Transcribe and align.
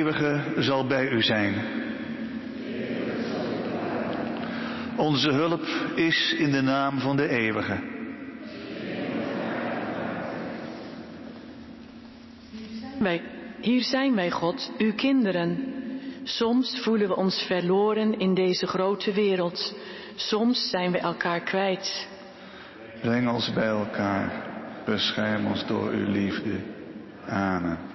De 0.00 0.06
eeuwige 0.06 0.62
zal 0.62 0.86
bij 0.86 1.08
u 1.08 1.22
zijn. 1.22 1.54
Onze 4.96 5.30
hulp 5.30 5.62
is 5.94 6.34
in 6.38 6.50
de 6.50 6.60
naam 6.60 6.98
van 6.98 7.16
de 7.16 7.28
eeuwige. 7.28 7.78
Wij, 12.98 13.22
hier 13.60 13.82
zijn 13.82 14.14
wij, 14.14 14.30
God, 14.30 14.72
uw 14.78 14.94
kinderen. 14.94 15.64
Soms 16.22 16.80
voelen 16.82 17.08
we 17.08 17.16
ons 17.16 17.42
verloren 17.42 18.18
in 18.18 18.34
deze 18.34 18.66
grote 18.66 19.12
wereld. 19.12 19.74
Soms 20.14 20.70
zijn 20.70 20.92
we 20.92 20.98
elkaar 20.98 21.40
kwijt. 21.40 22.08
Breng 23.00 23.28
ons 23.28 23.52
bij 23.52 23.68
elkaar. 23.68 24.32
Bescherm 24.84 25.46
ons 25.46 25.66
door 25.66 25.90
uw 25.90 26.10
liefde. 26.10 26.58
Amen. 27.26 27.89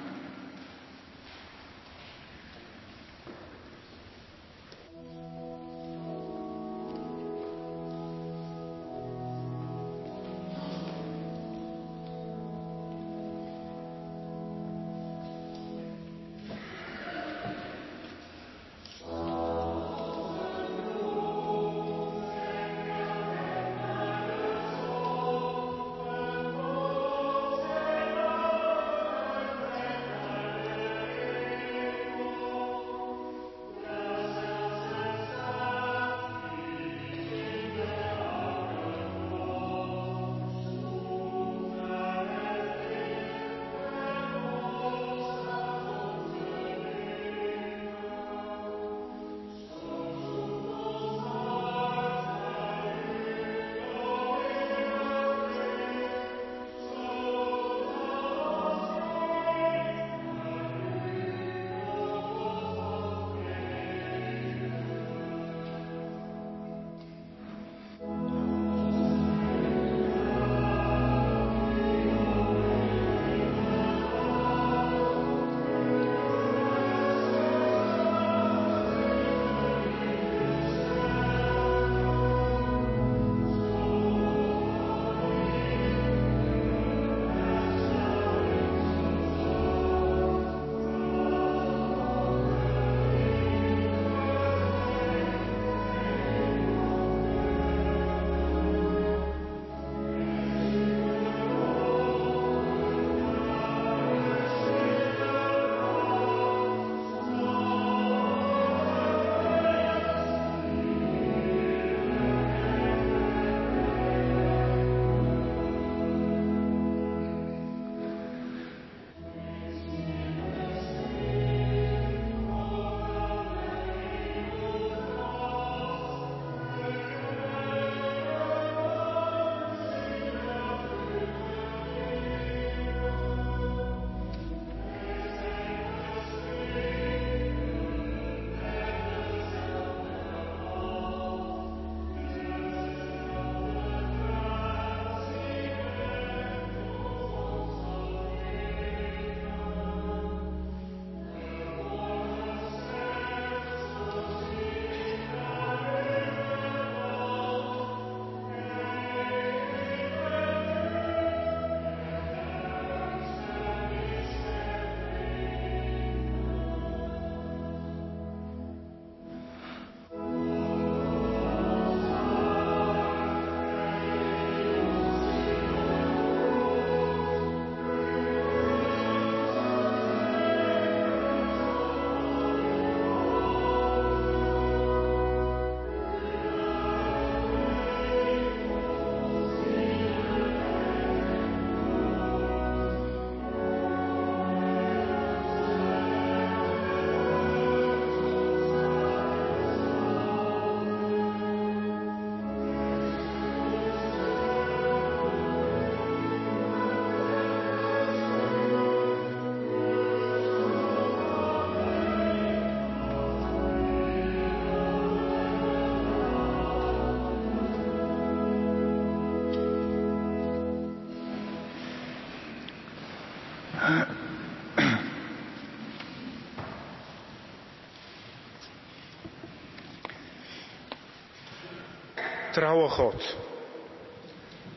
Trouwe 232.56 232.90
God, 232.90 233.38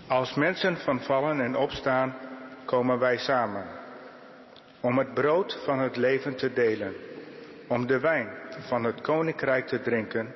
als 0.07 0.35
mensen 0.35 0.77
van 0.77 1.01
vallen 1.01 1.41
en 1.41 1.57
opstaan, 1.57 2.17
komen 2.65 2.99
wij 2.99 3.19
samen 3.19 3.67
om 4.81 4.99
het 4.99 5.15
brood 5.15 5.61
van 5.65 5.79
het 5.79 5.97
leven 5.97 6.37
te 6.37 6.53
delen, 6.53 6.95
om 7.67 7.87
de 7.87 8.01
wijn 8.01 8.29
van 8.59 8.85
het 8.85 9.01
koninkrijk 9.01 9.67
te 9.67 9.81
drinken, 9.81 10.35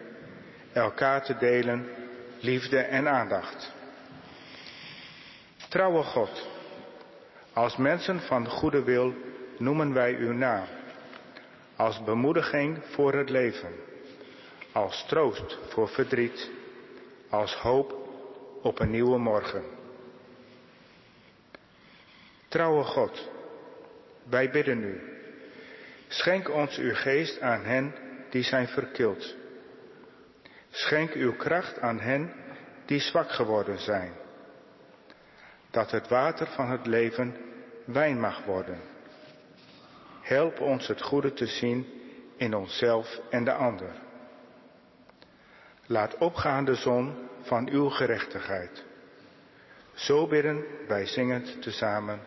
elkaar 0.73 1.25
te 1.25 1.37
delen, 1.37 1.89
liefde 2.41 2.79
en 2.79 3.09
aandacht. 3.09 3.73
Trouwe 5.69 6.03
God, 6.03 6.49
als 7.53 7.77
mensen 7.77 8.21
van 8.21 8.49
goede 8.49 8.83
wil 8.83 9.15
noemen 9.59 9.93
wij 9.93 10.15
uw 10.15 10.33
naam, 10.33 10.67
als 11.77 12.05
bemoediging 12.05 12.79
voor 12.91 13.15
het 13.15 13.31
leven, 13.31 13.73
als 14.73 15.05
troost 15.09 15.59
voor 15.69 15.89
verdriet 15.89 16.61
als 17.32 17.55
hoop 17.55 17.94
op 18.62 18.79
een 18.79 18.90
nieuwe 18.90 19.19
morgen. 19.19 19.64
Trouwe 22.49 22.84
God, 22.84 23.31
wij 24.25 24.50
bidden 24.50 24.82
u. 24.82 25.00
Schenk 26.08 26.50
ons 26.50 26.79
uw 26.79 26.94
geest 26.94 27.40
aan 27.40 27.64
hen 27.64 27.94
die 28.31 28.43
zijn 28.43 28.69
verkild. 28.69 29.34
Schenk 30.70 31.12
uw 31.12 31.37
kracht 31.37 31.79
aan 31.79 32.00
hen 32.00 32.32
die 32.87 33.00
zwak 33.00 33.31
geworden 33.31 33.79
zijn. 33.79 34.12
Dat 35.70 35.90
het 35.90 36.08
water 36.08 36.46
van 36.46 36.70
het 36.70 36.87
leven 36.87 37.37
wijn 37.84 38.20
mag 38.20 38.44
worden. 38.44 38.81
Help 40.20 40.61
ons 40.61 40.87
het 40.87 41.02
goede 41.02 41.32
te 41.32 41.46
zien 41.46 41.87
in 42.37 42.55
onszelf 42.55 43.20
en 43.31 43.44
de 43.44 43.52
ander. 43.52 44.01
Laat 45.87 46.19
opgaan 46.19 46.64
de 46.64 46.75
zon 46.75 47.14
van 47.40 47.69
uw 47.69 47.88
gerechtigheid. 47.88 48.84
Zo 49.94 50.26
bidden 50.26 50.64
wij 50.88 51.06
zingend 51.06 51.62
tezamen. 51.62 52.20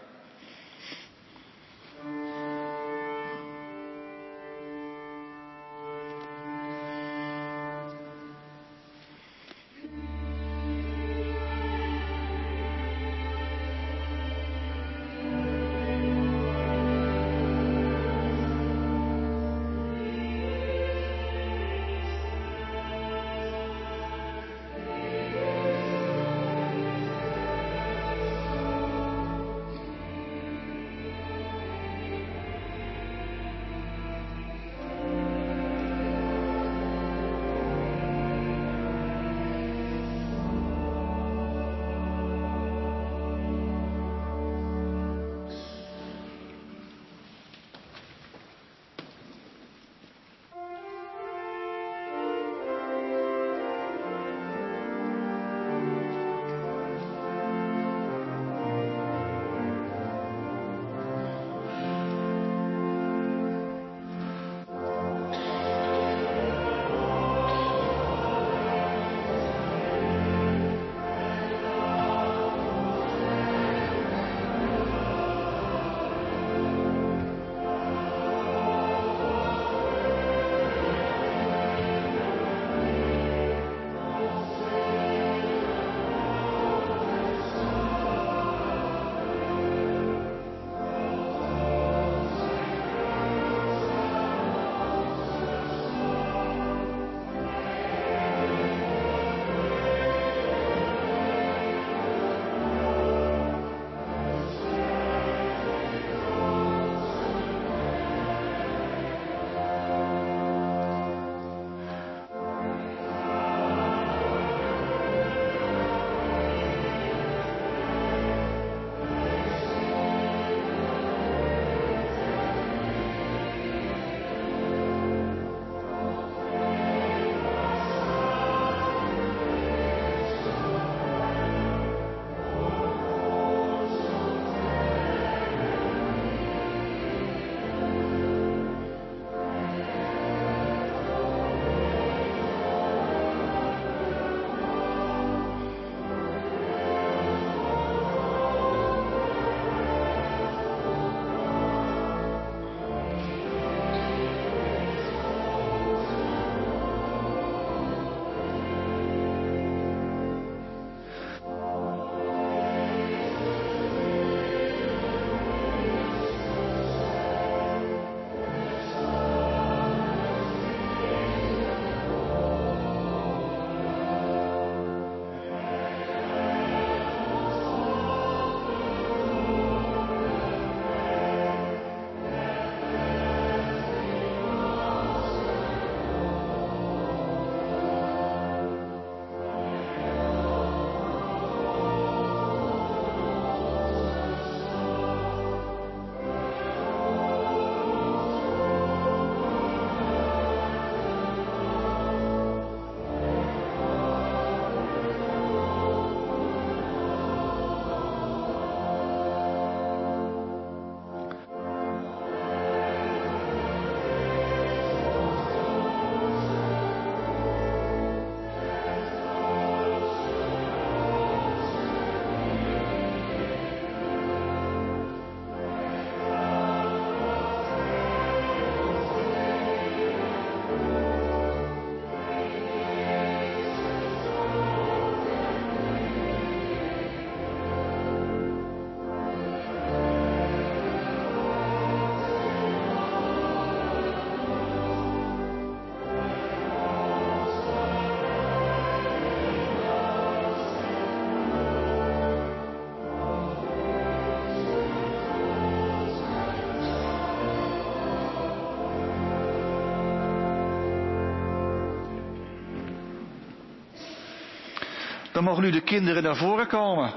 Mogen 265.45 265.63
nu 265.63 265.71
de 265.71 265.81
kinderen 265.81 266.23
naar 266.23 266.35
voren 266.35 266.67
komen. 266.67 267.13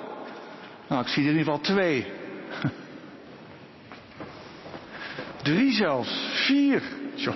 Nou, 0.89 1.03
ik 1.03 1.09
zie 1.09 1.23
er 1.25 1.31
in 1.31 1.39
ieder 1.39 1.53
geval 1.53 1.75
twee. 1.75 2.07
Drie 5.43 5.73
zelfs. 5.73 6.45
Vier. 6.47 6.83
Tjoh. 7.15 7.35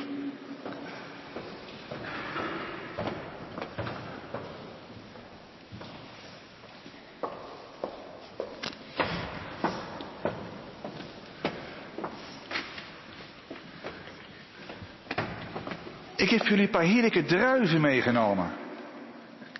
Ik 16.16 16.30
heb 16.30 16.46
jullie 16.46 16.64
een 16.64 16.70
paar 16.70 16.82
heerlijke 16.82 17.24
druiven 17.24 17.80
meegenomen. 17.80 18.52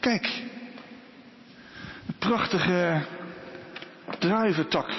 Kijk. 0.00 0.31
Prachtige 2.32 3.02
druiventak. 4.18 4.90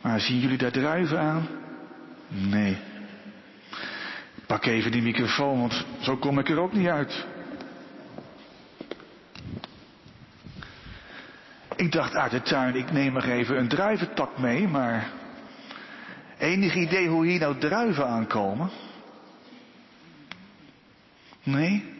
Maar 0.00 0.20
zien 0.20 0.38
jullie 0.38 0.58
daar 0.58 0.70
druiven 0.70 1.18
aan? 1.18 1.48
Nee. 2.28 2.76
Pak 4.46 4.64
even 4.64 4.90
die 4.90 5.02
microfoon, 5.02 5.60
want 5.60 5.86
zo 6.00 6.16
kom 6.16 6.38
ik 6.38 6.48
er 6.48 6.58
ook 6.58 6.72
niet 6.72 6.88
uit. 6.88 7.26
Ik 11.76 11.92
dacht 11.92 12.14
uit 12.14 12.30
de 12.30 12.42
tuin, 12.42 12.74
ik 12.74 12.92
neem 12.92 13.12
nog 13.12 13.24
even 13.24 13.58
een 13.58 13.68
druiventak 13.68 14.38
mee, 14.38 14.68
maar 14.68 15.10
enig 16.38 16.74
idee 16.74 17.08
hoe 17.08 17.26
hier 17.26 17.40
nou 17.40 17.58
druiven 17.58 18.06
aankomen? 18.06 18.70
Nee? 21.42 21.95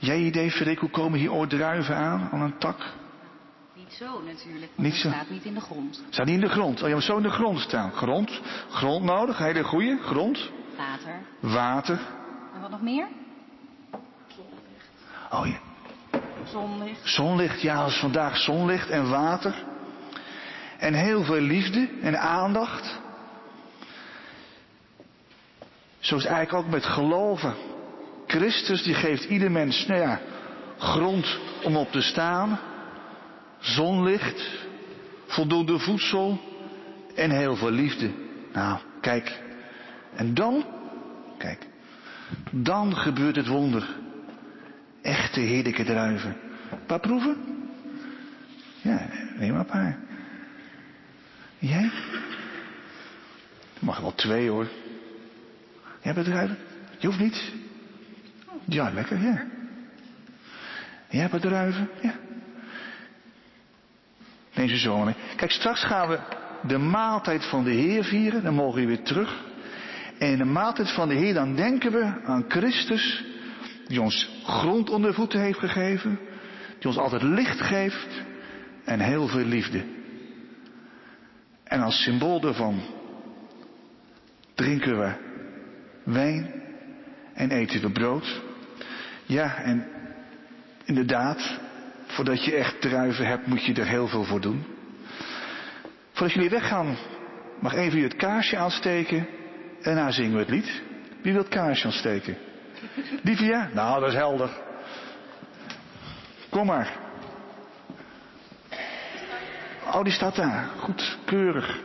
Jij 0.00 0.18
idee, 0.18 0.50
Freek, 0.50 0.78
hoe 0.78 0.90
komen 0.90 1.18
hier 1.18 1.32
ooit 1.32 1.50
druiven 1.50 1.96
aan, 1.96 2.28
aan 2.32 2.40
een 2.40 2.58
tak? 2.58 2.76
Niet 3.74 3.92
zo 3.92 4.22
natuurlijk, 4.22 4.72
want 4.76 4.78
Niet 4.88 4.92
het 4.92 5.00
zo. 5.02 5.08
staat 5.10 5.30
niet 5.30 5.44
in 5.44 5.54
de 5.54 5.60
grond. 5.60 6.02
Staat 6.10 6.26
niet 6.26 6.34
in 6.34 6.40
de 6.40 6.48
grond. 6.48 6.82
Oh, 6.82 6.88
je 6.88 6.94
moet 6.94 7.02
zo 7.04 7.16
in 7.16 7.22
de 7.22 7.30
grond 7.30 7.58
staan. 7.60 7.92
Grond, 7.92 8.40
grond 8.70 9.04
nodig, 9.04 9.38
hele 9.38 9.62
goeie, 9.64 9.98
grond, 9.98 10.50
Water. 10.76 11.20
water. 11.40 12.00
En 12.54 12.60
wat 12.60 12.70
nog 12.70 12.82
meer? 12.82 13.06
Oh 15.30 15.46
ja, 15.46 15.58
Zonlicht. 16.44 17.00
zonlicht, 17.08 17.60
ja, 17.62 17.74
als 17.82 17.98
vandaag 17.98 18.36
zonlicht 18.36 18.88
en 18.90 19.08
water. 19.10 19.54
En 20.78 20.94
heel 20.94 21.24
veel 21.24 21.40
liefde 21.40 21.88
en 22.02 22.20
aandacht. 22.20 22.98
Zo 25.98 26.16
is 26.16 26.22
het 26.22 26.32
eigenlijk 26.32 26.64
ook 26.66 26.72
met 26.72 26.84
geloven. 26.84 27.54
Christus 28.30 28.82
die 28.82 28.94
geeft 28.94 29.24
ieder 29.24 29.50
mens, 29.50 29.86
nou 29.86 30.00
ja, 30.00 30.20
grond 30.78 31.38
om 31.62 31.76
op 31.76 31.92
te 31.92 32.00
staan. 32.00 32.58
Zonlicht, 33.58 34.66
voldoende 35.26 35.78
voedsel 35.78 36.40
en 37.14 37.30
heel 37.30 37.56
veel 37.56 37.70
liefde. 37.70 38.10
Nou, 38.52 38.78
kijk. 39.00 39.40
En 40.14 40.34
dan, 40.34 40.64
kijk, 41.38 41.66
dan 42.50 42.96
gebeurt 42.96 43.36
het 43.36 43.46
wonder. 43.46 43.88
Echte 45.02 45.40
heerlijke 45.40 45.84
druiven. 45.84 46.36
Een 46.70 46.86
paar 46.86 47.00
proeven? 47.00 47.36
Ja, 48.82 49.08
neem 49.38 49.50
maar 49.50 49.60
een 49.60 49.66
paar. 49.66 49.98
Jij? 51.58 51.90
Er 53.74 53.84
mag 53.84 54.00
wel 54.00 54.14
twee 54.14 54.48
hoor. 54.48 54.68
Jij 56.02 56.14
bent 56.14 56.26
druiven? 56.26 56.58
Je 56.98 57.06
hoeft 57.06 57.18
niet. 57.18 57.52
Ja, 58.64 58.90
lekker, 58.90 59.20
ja. 59.20 59.44
Ja. 62.00 62.14
Neem 64.54 64.68
ze 64.68 64.78
zo 64.78 64.96
maar 64.96 65.04
mee. 65.04 65.14
Kijk, 65.36 65.50
straks 65.50 65.84
gaan 65.84 66.08
we 66.08 66.18
de 66.62 66.78
maaltijd 66.78 67.44
van 67.44 67.64
de 67.64 67.70
Heer 67.70 68.04
vieren. 68.04 68.42
Dan 68.42 68.54
mogen 68.54 68.80
we 68.80 68.86
weer 68.86 69.02
terug. 69.02 69.44
En 70.18 70.30
in 70.30 70.38
de 70.38 70.44
maaltijd 70.44 70.90
van 70.90 71.08
de 71.08 71.14
Heer, 71.14 71.34
dan 71.34 71.56
denken 71.56 71.92
we 71.92 72.24
aan 72.24 72.44
Christus. 72.48 73.24
Die 73.86 74.00
ons 74.00 74.40
grond 74.44 74.90
onder 74.90 75.14
voeten 75.14 75.40
heeft 75.40 75.58
gegeven. 75.58 76.18
Die 76.78 76.86
ons 76.88 76.96
altijd 76.96 77.22
licht 77.22 77.60
geeft. 77.60 78.22
En 78.84 79.00
heel 79.00 79.28
veel 79.28 79.44
liefde. 79.44 79.84
En 81.64 81.80
als 81.80 82.02
symbool 82.02 82.40
daarvan 82.40 82.80
drinken 84.54 84.98
we 84.98 85.12
wijn 86.04 86.62
en 87.34 87.50
eten 87.50 87.80
we 87.80 87.90
brood. 87.90 88.42
Ja, 89.30 89.56
en 89.56 89.86
inderdaad, 90.84 91.58
voordat 92.06 92.44
je 92.44 92.54
echt 92.54 92.80
druiven 92.80 93.26
hebt, 93.26 93.46
moet 93.46 93.64
je 93.64 93.74
er 93.74 93.86
heel 93.86 94.08
veel 94.08 94.24
voor 94.24 94.40
doen. 94.40 94.64
Voordat 96.12 96.34
jullie 96.34 96.50
weggaan, 96.50 96.96
mag 97.60 97.72
even 97.72 97.84
jullie 97.84 98.04
het 98.04 98.16
kaarsje 98.16 98.56
aansteken 98.56 99.18
en 99.18 99.26
daarna 99.82 100.10
zingen 100.10 100.32
we 100.32 100.38
het 100.38 100.50
lied. 100.50 100.82
Wie 101.22 101.32
wil 101.32 101.42
het 101.42 101.50
kaarsje 101.50 101.86
aansteken? 101.86 102.36
Livia? 103.22 103.70
Nou, 103.72 104.00
dat 104.00 104.08
is 104.08 104.14
helder. 104.14 104.50
Kom 106.48 106.66
maar. 106.66 106.90
Oh, 109.84 110.02
die 110.02 110.12
staat 110.12 110.36
daar. 110.36 110.68
Goed, 110.76 111.18
keurig. 111.24 111.80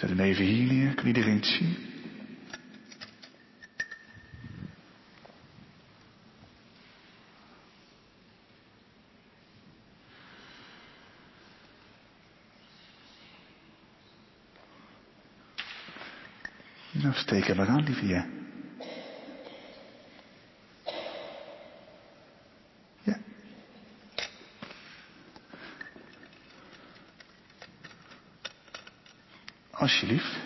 Zet 0.00 0.08
hem 0.08 0.20
even 0.20 0.44
hier 0.44 0.72
neer, 0.72 0.94
kan 0.94 1.06
iedereen 1.06 1.36
het 1.36 1.46
zien? 1.46 1.76
Nou, 16.92 17.14
steek 17.14 17.48
er 17.48 17.56
maar 17.56 17.68
aan, 17.68 17.84
Livia. 17.84 18.26
Ja. 23.02 23.18
Alsjeblieft. 30.00 30.39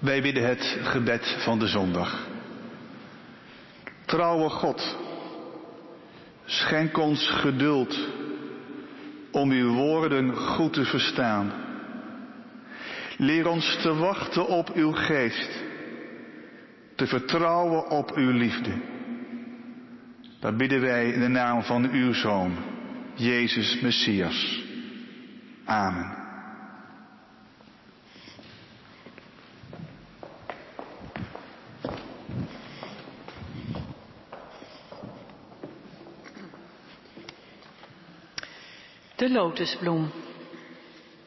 Wij 0.00 0.22
bidden 0.22 0.46
het 0.48 0.78
gebed 0.82 1.36
van 1.38 1.58
de 1.58 1.66
zondag. 1.66 2.26
Trouwe 4.06 4.48
God, 4.48 4.96
schenk 6.44 6.98
ons 6.98 7.30
geduld 7.30 8.08
om 9.30 9.50
uw 9.50 9.72
woorden 9.72 10.36
goed 10.36 10.72
te 10.72 10.84
verstaan. 10.84 11.52
Leer 13.16 13.48
ons 13.48 13.78
te 13.82 13.94
wachten 13.94 14.46
op 14.46 14.72
uw 14.74 14.92
geest, 14.92 15.62
te 16.94 17.06
vertrouwen 17.06 17.90
op 17.90 18.12
uw 18.14 18.30
liefde. 18.30 18.72
Dat 20.40 20.56
bidden 20.56 20.80
wij 20.80 21.10
in 21.10 21.20
de 21.20 21.28
naam 21.28 21.62
van 21.62 21.90
uw 21.90 22.12
Zoon, 22.12 22.56
Jezus 23.14 23.80
Messias. 23.80 24.64
Amen. 25.64 26.19
De 39.20 39.30
lotusbloem. 39.30 40.10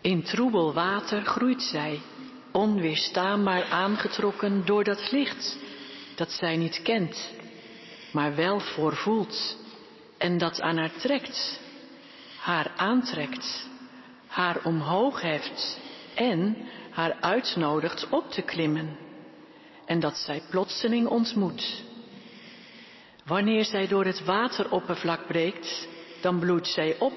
In 0.01 0.23
troebel 0.23 0.73
water 0.73 1.25
groeit 1.25 1.61
zij, 1.61 2.01
onweerstaanbaar 2.51 3.63
aangetrokken 3.63 4.65
door 4.65 4.83
dat 4.83 5.11
licht 5.11 5.57
dat 6.15 6.31
zij 6.31 6.57
niet 6.57 6.81
kent, 6.81 7.33
maar 8.11 8.35
wel 8.35 8.59
voorvoelt 8.59 9.57
en 10.17 10.37
dat 10.37 10.61
aan 10.61 10.77
haar 10.77 10.91
trekt, 10.97 11.59
haar 12.39 12.71
aantrekt, 12.75 13.67
haar 14.27 14.61
omhoog 14.63 15.21
heft 15.21 15.79
en 16.15 16.57
haar 16.89 17.17
uitnodigt 17.19 18.09
op 18.09 18.31
te 18.31 18.41
klimmen 18.41 18.97
en 19.85 19.99
dat 19.99 20.17
zij 20.17 20.41
plotseling 20.49 21.07
ontmoet. 21.07 21.83
Wanneer 23.25 23.65
zij 23.65 23.87
door 23.87 24.05
het 24.05 24.25
wateroppervlak 24.25 25.27
breekt, 25.27 25.87
dan 26.21 26.39
bloeit 26.39 26.67
zij 26.67 26.95
op 26.99 27.13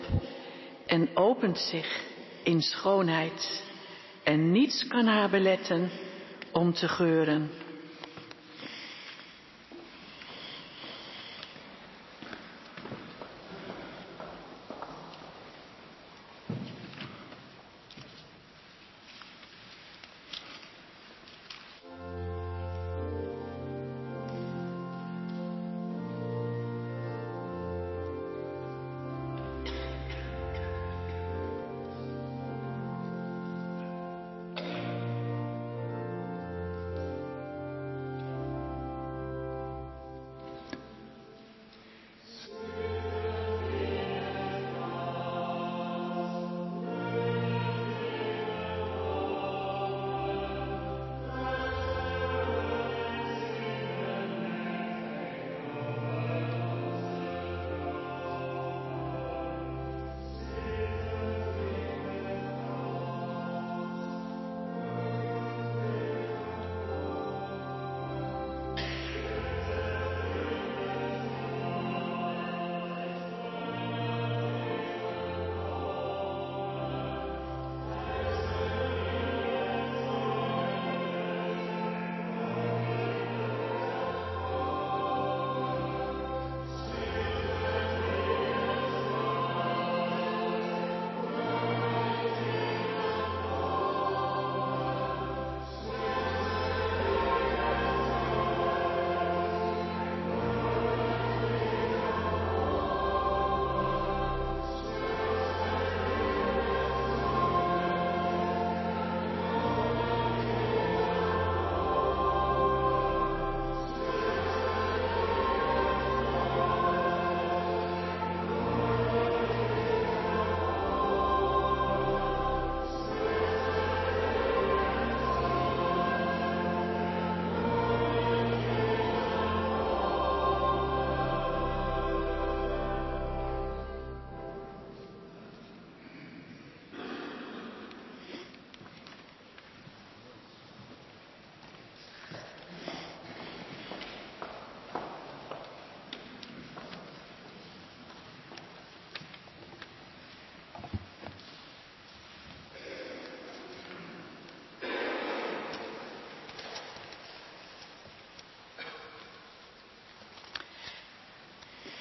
en 0.86 1.08
opent 1.14 1.58
zich 1.58 2.04
in 2.42 2.60
schoonheid 2.60 3.62
en 4.22 4.50
niets 4.50 4.86
kan 4.86 5.06
haar 5.06 5.30
beletten 5.30 5.90
om 6.52 6.72
te 6.72 6.88
geuren. 6.88 7.50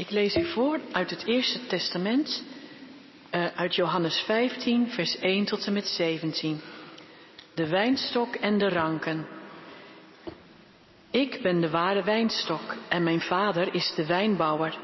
Ik 0.06 0.12
lees 0.12 0.36
u 0.36 0.46
voor 0.46 0.80
uit 0.92 1.10
het 1.10 1.26
Eerste 1.26 1.66
Testament, 1.66 2.44
uh, 3.32 3.46
uit 3.56 3.76
Johannes 3.76 4.20
15, 4.20 4.90
vers 4.90 5.20
1 5.20 5.46
tot 5.46 5.66
en 5.66 5.74
met 5.74 5.88
17. 5.88 6.62
De 7.54 7.68
wijnstok 7.68 8.36
en 8.36 8.58
de 8.58 8.70
ranken. 8.70 9.28
Ik 11.12 11.40
ben 11.42 11.62
de 11.62 11.70
ware 11.70 12.04
wijnstok 12.04 12.76
en 12.90 13.04
mijn 13.04 13.22
vader 13.22 13.74
is 13.74 13.94
de 13.96 14.06
wijnbouwer. 14.06 14.78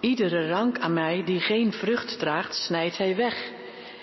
Iedere 0.00 0.48
rank 0.48 0.78
aan 0.78 0.94
mij 0.94 1.24
die 1.24 1.40
geen 1.40 1.72
vrucht 1.72 2.18
draagt, 2.18 2.54
snijdt 2.54 2.98
hij 2.98 3.16
weg. 3.16 3.50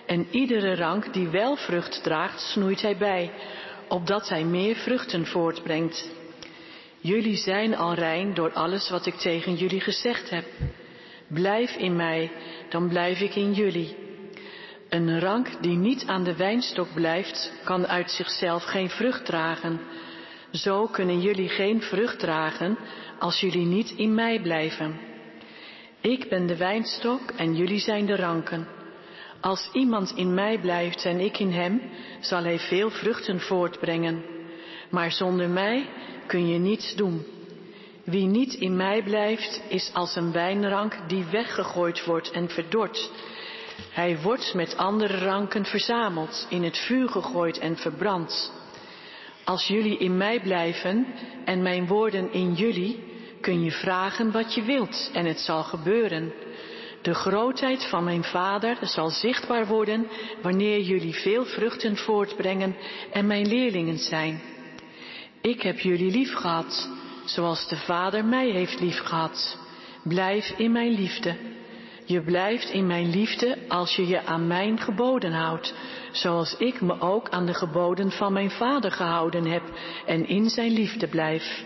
En 0.05 0.27
iedere 0.31 0.75
rank 0.75 1.13
die 1.13 1.27
wel 1.27 1.55
vrucht 1.55 2.03
draagt, 2.03 2.39
snoeit 2.41 2.81
hij 2.81 2.97
bij, 2.97 3.31
opdat 3.87 4.29
hij 4.29 4.43
meer 4.43 4.75
vruchten 4.75 5.25
voortbrengt. 5.25 6.16
Jullie 7.07 7.35
zijn 7.35 7.75
al 7.75 7.93
rein 7.93 8.33
door 8.33 8.53
alles 8.53 8.89
wat 8.89 9.05
ik 9.05 9.15
tegen 9.15 9.55
jullie 9.55 9.81
gezegd 9.81 10.29
heb. 10.29 10.45
Blijf 11.27 11.75
in 11.75 11.95
mij, 11.95 12.31
dan 12.69 12.89
blijf 12.89 13.19
ik 13.19 13.35
in 13.35 13.53
jullie. 13.53 13.95
Een 14.89 15.19
rank 15.19 15.61
die 15.61 15.77
niet 15.77 16.05
aan 16.05 16.23
de 16.23 16.35
wijnstok 16.35 16.87
blijft, 16.93 17.53
kan 17.63 17.87
uit 17.87 18.11
zichzelf 18.11 18.63
geen 18.63 18.89
vrucht 18.89 19.25
dragen. 19.25 19.79
Zo 20.51 20.87
kunnen 20.87 21.21
jullie 21.21 21.49
geen 21.49 21.81
vrucht 21.81 22.19
dragen 22.19 22.77
als 23.19 23.39
jullie 23.39 23.65
niet 23.65 23.91
in 23.91 24.13
mij 24.13 24.41
blijven. 24.41 24.99
Ik 26.01 26.29
ben 26.29 26.47
de 26.47 26.57
wijnstok 26.57 27.21
en 27.35 27.55
jullie 27.55 27.79
zijn 27.79 28.05
de 28.05 28.15
ranken. 28.15 28.67
Als 29.41 29.69
iemand 29.73 30.13
in 30.15 30.33
mij 30.33 30.59
blijft 30.59 31.05
en 31.05 31.19
ik 31.19 31.39
in 31.39 31.51
hem, 31.51 31.81
zal 32.19 32.43
hij 32.43 32.59
veel 32.59 32.89
vruchten 32.89 33.39
voortbrengen. 33.39 34.23
Maar 34.89 35.11
zonder 35.11 35.49
mij 35.49 35.85
kun 36.27 36.47
je 36.47 36.57
niets 36.59 36.95
doen. 36.95 37.25
Wie 38.03 38.25
niet 38.25 38.53
in 38.53 38.75
mij 38.75 39.03
blijft, 39.03 39.61
is 39.67 39.91
als 39.93 40.15
een 40.15 40.31
wijnrank 40.31 40.97
die 41.07 41.25
weggegooid 41.31 42.05
wordt 42.05 42.31
en 42.31 42.49
verdort. 42.49 43.11
Hij 43.91 44.17
wordt 44.21 44.53
met 44.53 44.77
andere 44.77 45.17
ranken 45.17 45.65
verzameld, 45.65 46.47
in 46.49 46.63
het 46.63 46.77
vuur 46.77 47.09
gegooid 47.09 47.57
en 47.59 47.77
verbrand. 47.77 48.51
Als 49.43 49.67
jullie 49.67 49.97
in 49.97 50.17
mij 50.17 50.39
blijven 50.39 51.07
en 51.45 51.61
mijn 51.61 51.87
woorden 51.87 52.31
in 52.31 52.53
jullie, 52.53 53.03
kun 53.41 53.63
je 53.63 53.71
vragen 53.71 54.31
wat 54.31 54.53
je 54.53 54.61
wilt 54.61 55.09
en 55.13 55.25
het 55.25 55.39
zal 55.39 55.63
gebeuren. 55.63 56.33
De 57.01 57.13
grootheid 57.13 57.85
van 57.85 58.03
mijn 58.03 58.23
Vader 58.23 58.77
zal 58.81 59.09
zichtbaar 59.09 59.67
worden 59.67 60.07
wanneer 60.41 60.79
jullie 60.79 61.13
veel 61.13 61.45
vruchten 61.45 61.97
voortbrengen 61.97 62.75
en 63.11 63.27
mijn 63.27 63.47
leerlingen 63.47 63.97
zijn. 63.97 64.41
Ik 65.47 65.61
heb 65.61 65.79
jullie 65.79 66.11
lief 66.11 66.33
gehad, 66.33 66.89
zoals 67.25 67.67
de 67.67 67.75
Vader 67.75 68.25
mij 68.25 68.49
heeft 68.49 68.79
lief 68.79 68.99
gehad. 68.99 69.57
Blijf 70.03 70.49
in 70.57 70.71
mijn 70.71 70.91
liefde. 70.91 71.35
Je 72.05 72.21
blijft 72.21 72.69
in 72.69 72.87
mijn 72.87 73.09
liefde 73.09 73.57
als 73.67 73.95
je 73.95 74.07
je 74.07 74.25
aan 74.25 74.47
mijn 74.47 74.79
geboden 74.79 75.31
houdt, 75.31 75.73
zoals 76.11 76.57
ik 76.57 76.81
me 76.81 76.99
ook 76.99 77.29
aan 77.29 77.45
de 77.45 77.53
geboden 77.53 78.11
van 78.11 78.33
mijn 78.33 78.51
Vader 78.51 78.91
gehouden 78.91 79.45
heb 79.45 79.63
en 80.05 80.27
in 80.27 80.49
zijn 80.49 80.71
liefde 80.71 81.07
blijf. 81.07 81.63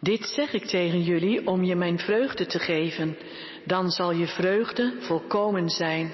Dit 0.00 0.24
zeg 0.24 0.52
ik 0.52 0.64
tegen 0.64 1.02
jullie 1.02 1.46
om 1.46 1.64
je 1.64 1.76
mijn 1.76 1.98
vreugde 1.98 2.46
te 2.46 2.58
geven, 2.58 3.16
dan 3.64 3.90
zal 3.90 4.12
je 4.12 4.26
vreugde 4.26 4.94
volkomen 5.00 5.68
zijn. 5.68 6.12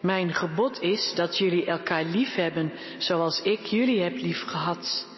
Mijn 0.00 0.34
gebod 0.34 0.80
is 0.80 1.12
dat 1.14 1.38
jullie 1.38 1.64
elkaar 1.64 2.04
lief 2.04 2.34
hebben, 2.34 2.72
zoals 2.98 3.42
ik 3.42 3.60
jullie 3.60 4.02
heb 4.02 4.16
lief 4.16 4.42
gehad. 4.46 5.08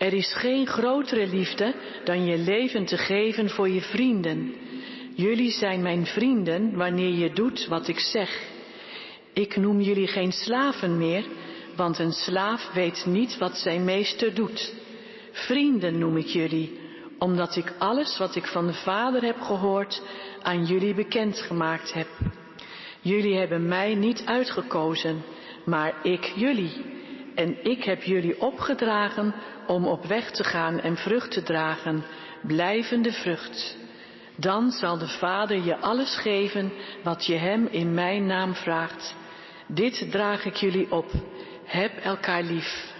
Er 0.00 0.12
is 0.12 0.32
geen 0.34 0.66
grotere 0.66 1.26
liefde 1.26 1.74
dan 2.04 2.24
je 2.24 2.38
leven 2.38 2.84
te 2.84 2.96
geven 2.96 3.50
voor 3.50 3.68
je 3.68 3.80
vrienden. 3.80 4.54
Jullie 5.14 5.50
zijn 5.50 5.82
mijn 5.82 6.06
vrienden 6.06 6.76
wanneer 6.76 7.14
je 7.14 7.32
doet 7.32 7.66
wat 7.66 7.88
ik 7.88 7.98
zeg. 7.98 8.42
Ik 9.32 9.56
noem 9.56 9.80
jullie 9.80 10.06
geen 10.06 10.32
slaven 10.32 10.98
meer, 10.98 11.24
want 11.76 11.98
een 11.98 12.12
slaaf 12.12 12.72
weet 12.72 13.04
niet 13.06 13.38
wat 13.38 13.56
zijn 13.56 13.84
meester 13.84 14.34
doet. 14.34 14.74
Vrienden 15.32 15.98
noem 15.98 16.16
ik 16.16 16.26
jullie, 16.26 16.78
omdat 17.18 17.56
ik 17.56 17.72
alles 17.78 18.18
wat 18.18 18.36
ik 18.36 18.46
van 18.46 18.66
de 18.66 18.74
Vader 18.74 19.22
heb 19.22 19.40
gehoord 19.40 20.02
aan 20.42 20.64
jullie 20.64 20.94
bekendgemaakt 20.94 21.92
heb. 21.92 22.08
Jullie 23.00 23.38
hebben 23.38 23.68
mij 23.68 23.94
niet 23.94 24.22
uitgekozen, 24.24 25.22
maar 25.64 25.94
ik 26.02 26.32
jullie. 26.36 26.98
En 27.34 27.64
ik 27.64 27.84
heb 27.84 28.02
jullie 28.02 28.40
opgedragen 28.40 29.34
om 29.66 29.86
op 29.86 30.04
weg 30.04 30.30
te 30.30 30.44
gaan 30.44 30.80
en 30.80 30.96
vrucht 30.96 31.30
te 31.30 31.42
dragen, 31.42 32.04
blijvende 32.42 33.12
vrucht. 33.12 33.76
Dan 34.36 34.70
zal 34.70 34.98
de 34.98 35.08
Vader 35.08 35.64
je 35.64 35.76
alles 35.76 36.16
geven 36.16 36.72
wat 37.02 37.26
je 37.26 37.34
Hem 37.34 37.66
in 37.66 37.94
mijn 37.94 38.26
naam 38.26 38.54
vraagt. 38.54 39.14
Dit 39.66 40.10
draag 40.10 40.44
ik 40.44 40.54
jullie 40.54 40.92
op. 40.92 41.10
Heb 41.64 41.96
elkaar 41.96 42.42
lief. 42.42 42.98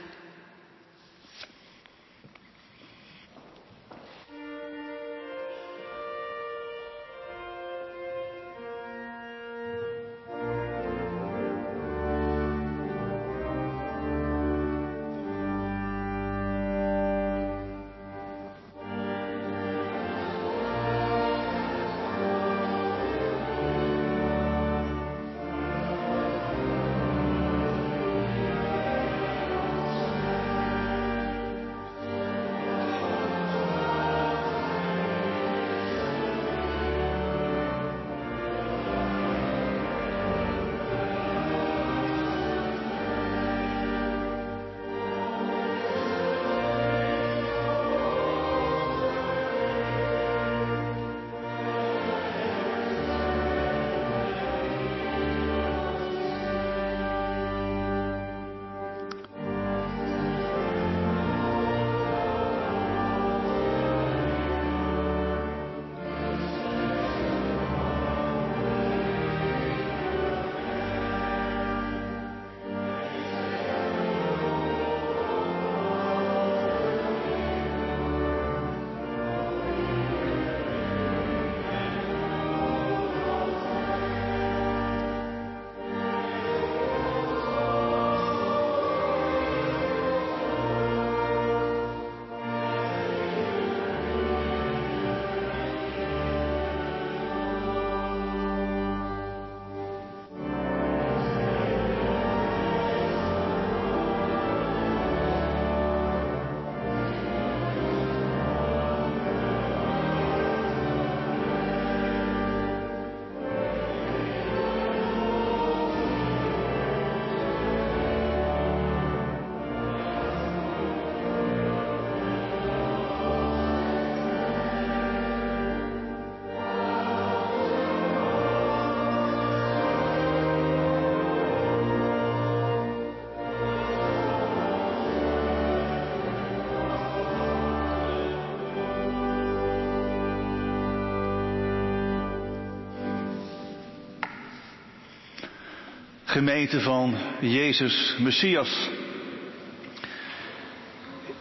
Gemeente 146.30 146.80
van 146.80 147.16
Jezus 147.40 148.16
Messias. 148.18 148.88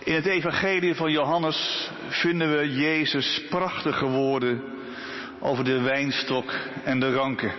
In 0.04 0.14
het 0.14 0.26
evangelie 0.26 0.96
van 0.96 1.12
Johannes 1.12 1.90
vinden 2.08 2.58
we 2.58 2.74
Jezus 2.74 3.42
prachtige 3.50 4.06
woorden 4.06 4.64
over 5.40 5.64
de 5.64 5.82
wijnstok 5.82 6.54
en 6.84 7.00
de 7.00 7.14
ranken. 7.14 7.52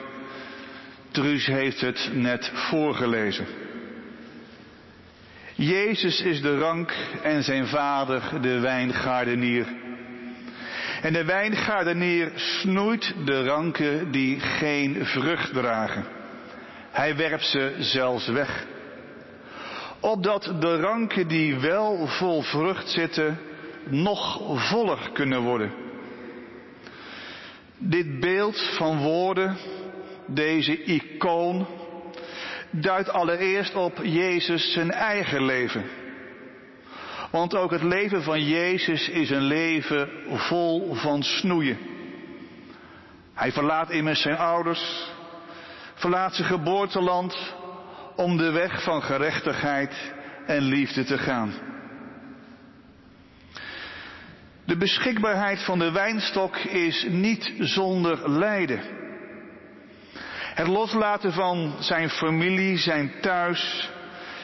Truus 1.11 1.47
heeft 1.47 1.81
het 1.81 2.11
net 2.13 2.51
voorgelezen. 2.55 3.47
Jezus 5.55 6.21
is 6.21 6.43
de 6.43 6.59
rank 6.59 6.95
en 7.23 7.43
zijn 7.43 7.67
vader 7.67 8.43
de 8.43 8.61
wijngaardenier. 8.61 9.67
En 11.03 11.13
de 11.13 11.25
wijngaardenier 11.25 12.33
snoeit 12.35 13.15
de 13.25 13.45
ranken 13.45 14.11
die 14.11 14.41
geen 14.41 15.07
vrucht 15.07 15.53
dragen. 15.53 16.20
Hij 17.01 17.17
werpt 17.17 17.45
ze 17.45 17.75
zelfs 17.79 18.29
weg. 18.29 18.67
Opdat 20.01 20.53
de 20.61 20.81
ranken 20.81 21.29
die 21.29 21.59
wel 21.59 22.07
vol 22.07 22.43
vrucht 22.43 22.89
zitten, 22.89 23.39
nog 23.89 24.41
voller 24.69 25.11
kunnen 25.13 25.43
worden. 25.43 25.73
Dit 27.79 28.21
beeld 28.21 28.61
van 28.77 28.99
woorden, 28.99 29.57
deze 30.27 30.85
icoon, 30.85 31.67
duidt 32.71 33.11
allereerst 33.11 33.75
op 33.75 33.99
Jezus 34.03 34.73
zijn 34.73 34.91
eigen 34.91 35.45
leven. 35.45 35.85
Want 37.31 37.55
ook 37.57 37.71
het 37.71 37.83
leven 37.83 38.23
van 38.23 38.45
Jezus 38.45 39.09
is 39.09 39.31
een 39.31 39.43
leven 39.43 40.09
vol 40.29 40.95
van 40.95 41.23
snoeien. 41.23 41.79
Hij 43.35 43.53
verlaat 43.53 43.91
immers 43.91 44.21
zijn 44.23 44.37
ouders, 44.37 45.11
verlaat 46.01 46.35
zijn 46.35 46.49
geboorteland 46.49 47.55
om 48.17 48.37
de 48.37 48.51
weg 48.51 48.83
van 48.83 49.03
gerechtigheid 49.03 50.13
en 50.47 50.63
liefde 50.63 51.05
te 51.05 51.19
gaan. 51.19 51.53
De 54.65 54.77
beschikbaarheid 54.77 55.65
van 55.65 55.79
de 55.79 55.91
wijnstok 55.91 56.57
is 56.57 57.07
niet 57.09 57.53
zonder 57.59 58.31
lijden. 58.31 58.81
Het 60.55 60.67
loslaten 60.67 61.33
van 61.33 61.75
zijn 61.79 62.11
familie, 62.11 62.79
zijn 62.79 63.13
thuis, 63.21 63.91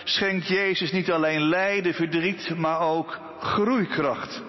schenkt 0.04 0.48
Jezus 0.48 0.92
niet 0.92 1.10
alleen 1.10 1.48
lijden, 1.48 1.94
verdriet, 1.94 2.56
maar 2.56 2.80
ook 2.80 3.20
groeikracht. 3.40 4.42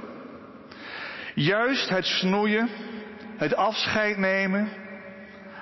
Juist 1.33 1.89
het 1.89 2.05
snoeien, 2.05 2.69
het 3.37 3.55
afscheid 3.55 4.17
nemen, 4.17 4.71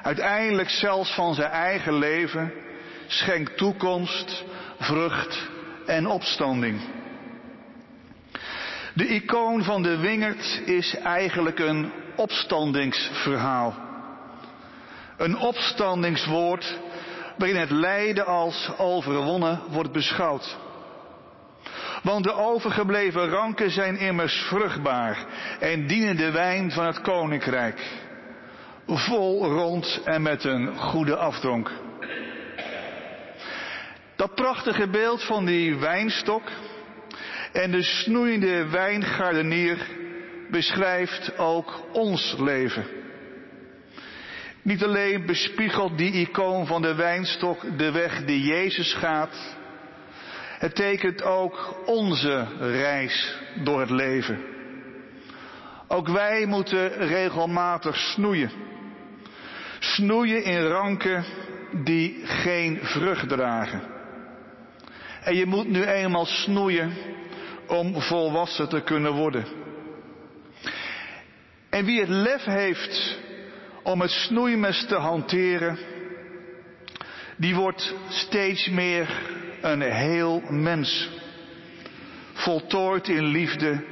uiteindelijk 0.06 0.70
zelfs 0.70 1.13
van 1.13 1.34
zijn 1.34 1.52
eigen 1.52 1.98
leven, 1.98 2.54
schenkt 3.08 3.58
toekomst, 3.58 4.44
vrucht 4.80 5.48
en 5.86 6.08
opstanding. 6.08 6.82
De 8.94 9.08
icoon 9.08 9.63
van 9.63 9.84
de 9.84 9.98
wingerd 9.98 10.62
is 10.65 10.96
eigenlijk 10.96 11.60
een 11.60 11.91
opstandingsverhaal. 12.15 13.76
Een 15.18 15.38
opstandingswoord 15.38 16.80
waarin 17.38 17.58
het 17.58 17.72
lijden 17.72 18.26
als 18.26 18.72
overwonnen 18.78 19.62
wordt 19.70 19.91
beschouwd. 19.91 20.58
Want 22.04 22.24
de 22.24 22.34
overgebleven 22.34 23.30
ranken 23.30 23.72
zijn 23.72 23.98
immers 23.98 24.34
vruchtbaar 24.48 25.26
en 25.60 25.88
dienen 25.88 26.15
de 26.15 26.32
wijn 26.32 26.72
van 26.72 26.86
het 26.86 27.02
koninkrijk. 27.02 28.05
Vol 28.88 29.45
rond 29.45 30.02
en 30.04 30.21
met 30.21 30.43
een 30.43 30.78
goede 30.78 31.15
afdronk. 31.15 31.71
Dat 34.15 34.36
prachtige 34.36 34.89
beeld 34.89 35.24
van 35.24 35.45
die 35.45 35.76
wijnstok 35.76 36.52
en 37.52 37.71
de 37.71 37.84
snoeiende 37.84 38.69
wijngaardenier 38.69 39.88
beschrijft 40.52 41.38
ook 41.38 41.82
ons 41.91 42.36
leven. 42.39 42.86
Niet 44.62 44.84
alleen 44.84 45.26
bespiegelt 45.26 45.98
die 45.98 46.12
icoon 46.12 46.67
van 46.67 46.82
de 46.82 46.95
wijnstok 46.95 47.78
de 47.78 47.91
weg 47.91 48.26
die 48.26 48.43
Jezus 48.43 48.93
gaat, 48.93 49.56
het 50.60 50.76
tekent 50.76 51.24
ook 51.24 51.82
onze 51.86 52.48
reis 52.60 53.38
door 53.63 53.80
het 53.80 53.89
leven. 53.89 54.39
Ook 55.88 56.08
wij 56.08 56.45
moeten 56.45 56.89
regelmatig 56.89 57.95
snoeien. 57.95 58.52
Snoeien 59.93 60.43
in 60.43 60.62
ranken 60.67 61.26
die 61.84 62.21
geen 62.24 62.80
vrucht 62.82 63.30
dragen. 63.30 63.82
En 65.24 65.36
je 65.36 65.45
moet 65.45 65.67
nu 65.67 65.84
eenmaal 65.84 66.26
snoeien 66.26 66.93
om 67.67 68.02
volwassen 68.02 68.69
te 68.69 68.82
kunnen 68.82 69.13
worden. 69.13 69.45
En 71.69 71.86
wie 71.86 72.00
het 72.00 72.10
lef 72.10 72.43
heeft 72.43 73.19
om 73.84 74.02
het 74.02 74.12
snoeimes 74.12 74.86
te 74.86 74.95
hanteren, 74.95 75.78
die 77.38 77.56
wordt 77.56 77.95
steeds 78.10 78.69
meer 78.69 79.10
een 79.62 79.82
heel 79.82 80.41
mens. 80.50 81.10
Voltooid 82.34 83.08
in 83.08 83.24
liefde 83.24 83.84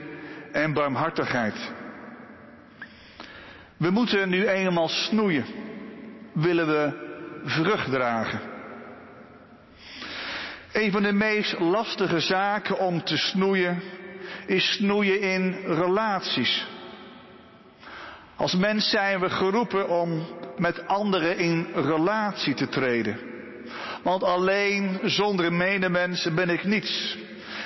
en 0.51 0.73
barmhartigheid. 0.73 1.71
We 3.77 3.89
moeten 3.89 4.29
nu 4.29 4.47
eenmaal 4.47 4.88
snoeien, 4.88 5.45
willen 6.34 6.67
we 6.67 6.91
vrucht 7.43 7.91
dragen. 7.91 8.39
Een 10.72 10.91
van 10.91 11.04
de 11.04 11.12
meest 11.12 11.60
lastige 11.60 12.19
zaken 12.19 12.80
om 12.80 13.04
te 13.04 13.17
snoeien 13.17 13.82
is 14.46 14.74
snoeien 14.74 15.22
in 15.22 15.56
relaties. 15.65 16.67
Als 18.36 18.56
mens 18.56 18.89
zijn 18.89 19.19
we 19.19 19.30
geroepen 19.30 19.89
om 19.89 20.28
met 20.58 20.88
anderen 20.88 21.38
in 21.38 21.67
relatie 21.74 22.54
te 22.54 22.67
treden. 22.67 23.19
Want 24.04 24.24
alleen 24.24 25.00
zonder 25.04 25.54
medemensen 25.54 26.36
ben 26.36 26.50
ik 26.50 26.63
niets. 26.63 27.17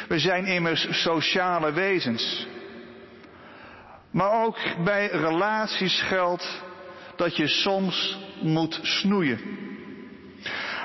We 0.07 0.19
zijn 0.19 0.45
immers 0.45 0.87
sociale 1.01 1.71
wezens. 1.71 2.47
Maar 4.11 4.43
ook 4.43 4.57
bij 4.83 5.07
relaties 5.07 6.01
geldt 6.01 6.61
dat 7.15 7.35
je 7.35 7.47
soms 7.47 8.17
moet 8.41 8.79
snoeien. 8.81 9.39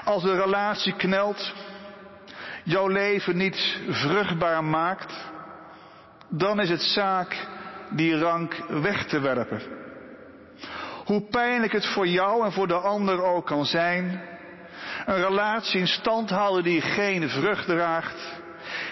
Als 0.05 0.23
de 0.23 0.37
relatie 0.37 0.97
knelt, 0.97 1.53
jouw 2.65 2.89
leven 2.89 3.37
niet 3.37 3.81
vruchtbaar 3.89 4.65
maakt, 4.65 5.31
dan 6.29 6.61
is 6.61 6.69
het 6.69 6.83
zaak 6.83 7.47
die 7.91 8.19
rank 8.19 8.55
weg 8.69 9.07
te 9.07 9.21
werpen. 9.21 9.63
Hoe 11.05 11.21
pijnlijk 11.21 11.73
het 11.73 11.87
voor 11.87 12.07
jou 12.07 12.45
en 12.45 12.53
voor 12.53 12.69
de 12.69 12.79
ander 12.79 13.23
ook 13.23 13.47
kan 13.47 13.65
zijn, 13.65 14.23
een 15.07 15.23
relatie 15.23 15.81
in 15.81 15.87
stand 15.87 16.31
houden 16.31 16.65
die 16.65 16.81
geen 16.81 17.29
vrucht 17.29 17.67
draagt, 17.67 18.41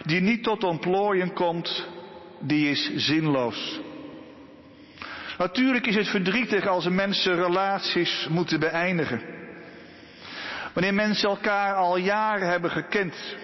die 0.03 0.21
niet 0.21 0.43
tot 0.43 0.65
ontplooien 0.65 1.33
komt, 1.33 1.87
die 2.41 2.71
is 2.71 2.91
zinloos. 2.95 3.81
Natuurlijk 5.41 5.87
is 5.87 5.97
het 5.97 6.09
verdrietig 6.09 6.67
als 6.67 6.89
mensen 6.89 7.35
relaties 7.35 8.27
moeten 8.31 8.61
beëindigen. 8.61 9.23
Wanneer 10.73 10.95
mensen 10.95 11.29
elkaar 11.29 11.75
al 11.75 11.97
jaren 11.97 12.49
hebben 12.49 12.71
gekend. 12.71 13.37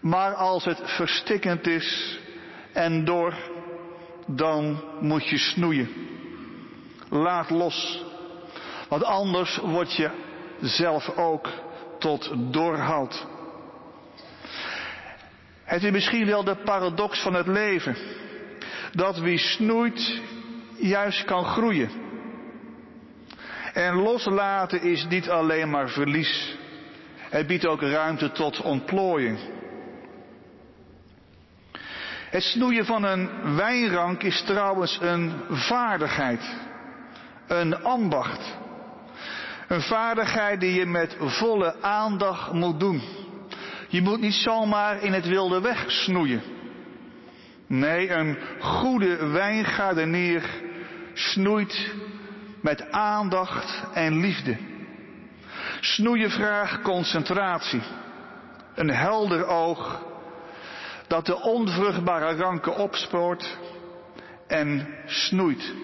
Maar 0.00 0.34
als 0.34 0.64
het 0.64 0.80
verstikkend 0.84 1.66
is 1.66 2.18
en 2.72 3.04
door, 3.04 3.34
dan 4.26 4.84
moet 5.00 5.28
je 5.28 5.38
snoeien. 5.38 5.88
Laat 7.08 7.50
los. 7.50 8.04
Want 8.88 9.04
anders 9.04 9.56
word 9.56 9.96
je 9.96 10.10
zelf 10.60 11.16
ook 11.16 11.48
tot 11.98 12.32
doorhoud. 12.52 13.26
Het 15.64 15.84
is 15.84 15.90
misschien 15.90 16.26
wel 16.26 16.44
de 16.44 16.56
paradox 16.56 17.22
van 17.22 17.34
het 17.34 17.46
leven. 17.46 17.96
Dat 18.92 19.18
wie 19.18 19.38
snoeit 19.38 20.20
juist 20.80 21.24
kan 21.24 21.44
groeien. 21.44 21.90
En 23.72 23.94
loslaten 23.94 24.82
is 24.82 25.06
niet 25.08 25.28
alleen 25.28 25.70
maar 25.70 25.88
verlies. 25.88 26.56
Het 27.16 27.46
biedt 27.46 27.66
ook 27.66 27.80
ruimte 27.80 28.32
tot 28.32 28.62
ontplooiing. 28.62 29.38
Het 32.30 32.42
snoeien 32.42 32.84
van 32.84 33.04
een 33.04 33.54
wijnrank 33.56 34.22
is 34.22 34.42
trouwens 34.42 34.98
een 35.00 35.32
vaardigheid. 35.48 36.56
Een 37.46 37.82
ambacht. 37.82 38.58
Een 39.68 39.82
vaardigheid 39.82 40.60
die 40.60 40.74
je 40.74 40.86
met 40.86 41.16
volle 41.18 41.74
aandacht 41.80 42.52
moet 42.52 42.80
doen. 42.80 43.02
Je 43.88 44.02
moet 44.02 44.20
niet 44.20 44.34
zomaar 44.34 45.02
in 45.02 45.12
het 45.12 45.26
wilde 45.26 45.60
weg 45.60 45.84
snoeien. 45.86 46.42
Nee, 47.66 48.10
een 48.10 48.38
goede 48.60 49.26
wijngaardenier 49.26 50.42
snoeit 51.20 51.90
met 52.60 52.90
aandacht 52.90 53.84
en 53.94 54.20
liefde. 54.20 54.56
Snoeien 55.80 56.30
vraagt 56.30 56.82
concentratie. 56.82 57.82
Een 58.74 58.90
helder 58.90 59.46
oog 59.46 60.02
dat 61.06 61.26
de 61.26 61.40
onvruchtbare 61.40 62.36
ranken 62.36 62.76
opspoort 62.76 63.58
en 64.46 64.88
snoeit. 65.06 65.74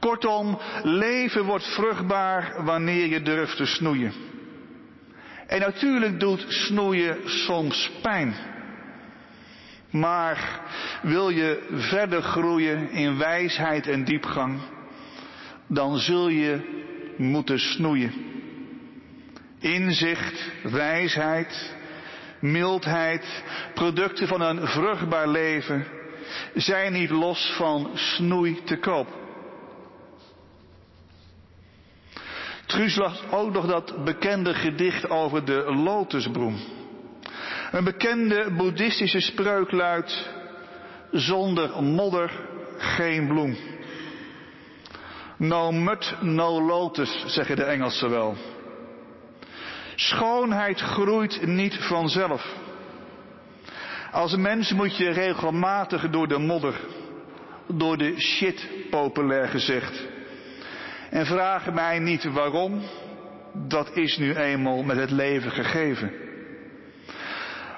Kortom, 0.00 0.58
leven 0.82 1.44
wordt 1.44 1.74
vruchtbaar 1.74 2.64
wanneer 2.64 3.06
je 3.06 3.22
durft 3.22 3.56
te 3.56 3.66
snoeien. 3.66 4.12
En 5.46 5.60
natuurlijk 5.60 6.20
doet 6.20 6.44
snoeien 6.48 7.18
soms 7.24 7.90
pijn. 8.02 8.34
Maar 9.98 10.60
wil 11.02 11.28
je 11.28 11.66
verder 11.70 12.22
groeien 12.22 12.90
in 12.90 13.18
wijsheid 13.18 13.86
en 13.86 14.04
diepgang, 14.04 14.60
dan 15.66 15.98
zul 15.98 16.28
je 16.28 16.60
moeten 17.16 17.58
snoeien. 17.58 18.12
Inzicht, 19.58 20.50
wijsheid, 20.62 21.74
mildheid, 22.40 23.42
producten 23.74 24.28
van 24.28 24.40
een 24.40 24.66
vruchtbaar 24.66 25.28
leven 25.28 25.86
zijn 26.54 26.92
niet 26.92 27.10
los 27.10 27.54
van 27.56 27.90
snoei 27.94 28.62
te 28.64 28.76
koop. 28.76 29.08
Truus 32.66 32.96
las 32.96 33.22
ook 33.30 33.52
nog 33.52 33.66
dat 33.66 34.04
bekende 34.04 34.54
gedicht 34.54 35.10
over 35.10 35.44
de 35.44 35.74
lotusbloem. 35.74 36.58
Een 37.70 37.84
bekende 37.84 38.50
boeddhistische 38.56 39.20
spreuk 39.20 39.70
luidt, 39.72 40.28
zonder 41.10 41.82
modder 41.82 42.30
geen 42.78 43.26
bloem. 43.26 43.56
No 45.36 45.72
mud, 45.72 46.14
no 46.20 46.62
lotus, 46.62 47.24
zeggen 47.26 47.56
de 47.56 47.64
Engelsen 47.64 48.10
wel. 48.10 48.36
Schoonheid 49.94 50.80
groeit 50.80 51.46
niet 51.46 51.74
vanzelf. 51.74 52.54
Als 54.12 54.36
mens 54.36 54.72
moet 54.72 54.96
je 54.96 55.10
regelmatig 55.10 56.10
door 56.10 56.28
de 56.28 56.38
modder, 56.38 56.80
door 57.66 57.96
de 57.96 58.20
shit, 58.20 58.68
populair 58.90 59.48
gezegd. 59.48 60.02
En 61.10 61.26
vraag 61.26 61.72
mij 61.72 61.98
niet 61.98 62.24
waarom, 62.24 62.82
dat 63.52 63.96
is 63.96 64.16
nu 64.16 64.34
eenmaal 64.34 64.82
met 64.82 64.96
het 64.96 65.10
leven 65.10 65.50
gegeven. 65.50 66.25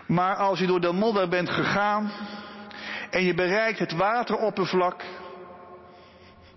Maar 0.08 0.34
als 0.34 0.58
je 0.58 0.66
door 0.66 0.80
de 0.80 0.92
modder 0.92 1.28
bent 1.28 1.50
gegaan 1.50 2.12
en 3.10 3.22
je 3.22 3.34
bereikt 3.34 3.78
het 3.78 3.92
wateroppervlak, 3.92 5.04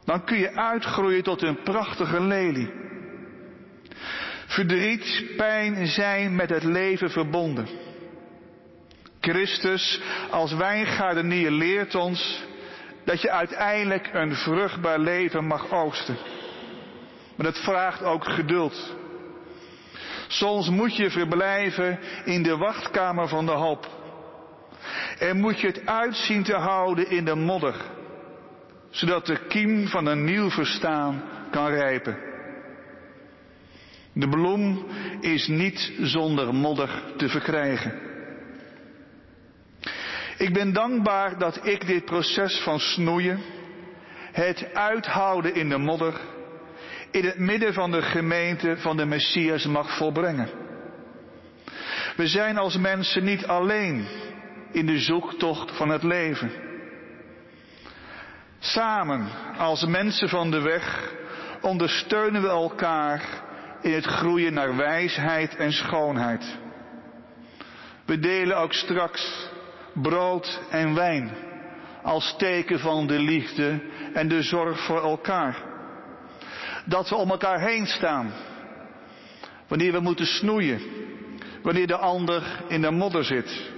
dan 0.05 0.23
kun 0.23 0.37
je 0.37 0.55
uitgroeien 0.55 1.23
tot 1.23 1.41
een 1.41 1.63
prachtige 1.63 2.21
lelie. 2.21 2.71
Verdriet, 4.45 5.23
pijn 5.37 5.87
zijn 5.87 6.35
met 6.35 6.49
het 6.49 6.63
leven 6.63 7.09
verbonden. 7.09 7.67
Christus 9.19 10.01
als 10.29 10.53
wijngaardenier 10.53 11.51
leert 11.51 11.95
ons 11.95 12.43
dat 13.05 13.21
je 13.21 13.31
uiteindelijk 13.31 14.09
een 14.13 14.35
vruchtbaar 14.35 14.99
leven 14.99 15.45
mag 15.45 15.71
oogsten. 15.71 16.17
Maar 17.35 17.45
dat 17.45 17.63
vraagt 17.63 18.03
ook 18.03 18.25
geduld. 18.25 18.95
Soms 20.31 20.69
moet 20.69 20.95
je 20.95 21.09
verblijven 21.09 21.99
in 22.25 22.43
de 22.43 22.57
wachtkamer 22.57 23.27
van 23.27 23.45
de 23.45 23.51
hoop. 23.51 23.87
En 25.19 25.39
moet 25.39 25.59
je 25.59 25.67
het 25.67 25.85
uitzien 25.85 26.43
te 26.43 26.55
houden 26.55 27.09
in 27.09 27.25
de 27.25 27.35
modder, 27.35 27.75
zodat 28.89 29.25
de 29.25 29.47
kiem 29.47 29.87
van 29.87 30.05
een 30.05 30.23
nieuw 30.23 30.49
verstaan 30.49 31.23
kan 31.49 31.67
rijpen. 31.67 32.17
De 34.13 34.29
bloem 34.29 34.85
is 35.19 35.47
niet 35.47 35.93
zonder 35.99 36.53
modder 36.53 37.03
te 37.17 37.29
verkrijgen. 37.29 37.99
Ik 40.37 40.53
ben 40.53 40.73
dankbaar 40.73 41.37
dat 41.37 41.65
ik 41.65 41.87
dit 41.87 42.05
proces 42.05 42.59
van 42.59 42.79
snoeien, 42.79 43.39
het 44.31 44.73
uithouden 44.73 45.55
in 45.55 45.69
de 45.69 45.77
modder, 45.77 46.19
in 47.11 47.25
het 47.25 47.39
midden 47.39 47.73
van 47.73 47.91
de 47.91 48.01
gemeente 48.01 48.77
van 48.77 48.97
de 48.97 49.05
Messias 49.05 49.65
mag 49.65 49.97
volbrengen. 49.97 50.49
We 52.15 52.27
zijn 52.27 52.57
als 52.57 52.77
mensen 52.77 53.23
niet 53.23 53.47
alleen 53.47 54.07
in 54.71 54.85
de 54.85 54.99
zoektocht 54.99 55.71
van 55.75 55.89
het 55.89 56.03
leven. 56.03 56.51
Samen 58.59 59.27
als 59.57 59.85
mensen 59.85 60.29
van 60.29 60.51
de 60.51 60.61
weg 60.61 61.13
ondersteunen 61.61 62.41
we 62.41 62.47
elkaar 62.47 63.21
in 63.81 63.93
het 63.93 64.05
groeien 64.05 64.53
naar 64.53 64.75
wijsheid 64.75 65.55
en 65.55 65.71
schoonheid. 65.71 66.57
We 68.05 68.19
delen 68.19 68.57
ook 68.57 68.73
straks 68.73 69.49
brood 69.93 70.61
en 70.69 70.93
wijn 70.93 71.31
als 72.03 72.35
teken 72.37 72.79
van 72.79 73.07
de 73.07 73.19
liefde 73.19 73.81
en 74.13 74.27
de 74.27 74.41
zorg 74.41 74.79
voor 74.79 75.01
elkaar. 75.03 75.70
Dat 76.85 77.09
we 77.09 77.15
om 77.15 77.29
elkaar 77.29 77.59
heen 77.59 77.85
staan. 77.85 78.31
Wanneer 79.67 79.91
we 79.91 79.99
moeten 79.99 80.25
snoeien. 80.25 80.81
Wanneer 81.61 81.87
de 81.87 81.97
ander 81.97 82.43
in 82.67 82.81
de 82.81 82.91
modder 82.91 83.23
zit. 83.23 83.71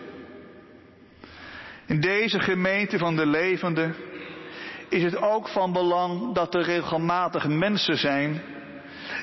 In 1.86 2.00
deze 2.02 2.40
gemeente 2.40 2.98
van 2.98 3.16
de 3.16 3.26
levende 3.26 3.94
is 4.90 5.04
het 5.04 5.18
ook 5.18 5.48
van 5.48 5.74
belang 5.74 6.34
dat 6.34 6.56
er 6.56 6.62
regelmatig 6.64 7.48
mensen 7.48 7.98
zijn 7.98 8.42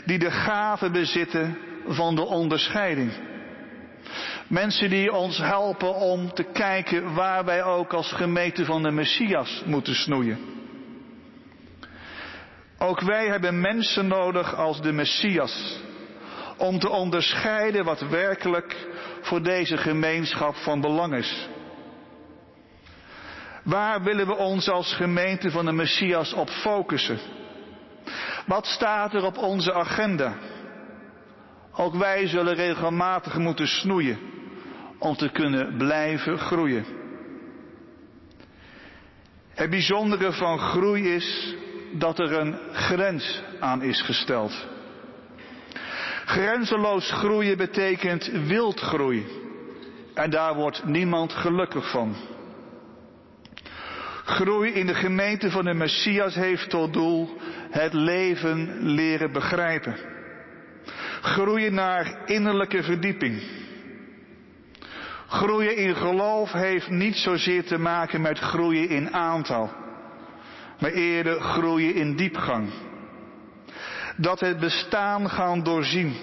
die 0.05 0.19
de 0.19 0.31
gave 0.31 0.91
bezitten 0.91 1.59
van 1.87 2.15
de 2.15 2.25
onderscheiding. 2.25 3.13
Mensen 4.47 4.91
die 4.91 5.13
ons 5.13 5.39
helpen 5.39 5.95
om 5.95 6.33
te 6.33 6.43
kijken 6.43 7.15
waar 7.15 7.45
wij 7.45 7.65
ook 7.65 7.93
als 7.93 8.13
gemeente 8.13 8.65
van 8.65 8.83
de 8.83 8.91
Messias 8.91 9.63
moeten 9.67 9.95
snoeien. 9.95 10.60
Ook 12.83 13.01
wij 13.01 13.27
hebben 13.27 13.61
mensen 13.61 14.07
nodig 14.07 14.55
als 14.55 14.81
de 14.81 14.93
Messias. 14.93 15.81
Om 16.57 16.79
te 16.79 16.89
onderscheiden 16.89 17.85
wat 17.85 18.01
werkelijk 18.01 18.89
voor 19.21 19.43
deze 19.43 19.77
gemeenschap 19.77 20.55
van 20.55 20.81
belang 20.81 21.15
is. 21.15 21.49
Waar 23.63 24.03
willen 24.03 24.27
we 24.27 24.37
ons 24.37 24.69
als 24.69 24.95
gemeente 24.95 25.51
van 25.51 25.65
de 25.65 25.73
Messias 25.73 26.33
op 26.33 26.51
focussen? 26.51 27.19
Wat 28.47 28.67
staat 28.67 29.15
er 29.15 29.25
op 29.25 29.39
onze 29.39 29.73
agenda? 29.73 30.35
Ook 31.73 31.95
wij 31.95 32.27
zullen 32.27 32.55
regelmatig 32.55 33.37
moeten 33.37 33.67
snoeien 33.67 34.19
om 34.99 35.17
te 35.17 35.29
kunnen 35.31 35.77
blijven 35.77 36.39
groeien. 36.39 36.85
Het 39.55 39.71
bijzondere 39.71 40.33
van 40.33 40.59
groei 40.59 41.15
is 41.15 41.55
dat 41.91 42.19
er 42.19 42.33
een 42.33 42.59
grens 42.73 43.43
aan 43.61 43.83
is 43.83 44.03
gesteld. 44.03 44.67
Grenzeloos 46.25 47.11
groeien 47.11 47.57
betekent 47.57 48.31
wildgroei. 48.47 49.27
En 50.15 50.31
daar 50.31 50.55
wordt 50.55 50.85
niemand 50.85 51.33
gelukkig 51.33 51.91
van. 51.91 52.17
Groei 54.25 54.73
in 54.73 54.87
de 54.87 54.95
gemeente 54.95 55.51
van 55.51 55.65
de 55.65 55.75
Messias 55.75 56.35
heeft 56.35 56.71
tot 56.71 56.93
doel 56.93 57.37
het 57.71 57.93
leven 57.93 58.79
leren 58.81 59.33
begrijpen. 59.33 59.97
Groeien 61.21 61.75
naar 61.75 62.19
innerlijke 62.27 62.83
verdieping. 62.83 63.43
Groeien 65.27 65.77
in 65.77 65.97
geloof 65.97 66.53
heeft 66.53 66.89
niet 66.89 67.17
zozeer 67.17 67.65
te 67.65 67.79
maken 67.79 68.21
met 68.21 68.39
groeien 68.39 68.89
in 68.89 69.15
aantal, 69.15 69.71
maar 70.81 70.91
eerder 70.91 71.41
groeien 71.41 71.95
in 71.95 72.17
diepgang. 72.17 72.71
Dat 74.17 74.41
het 74.41 74.61
bestaan 74.61 75.31
gaan 75.31 75.63
doorzien. 75.63 76.17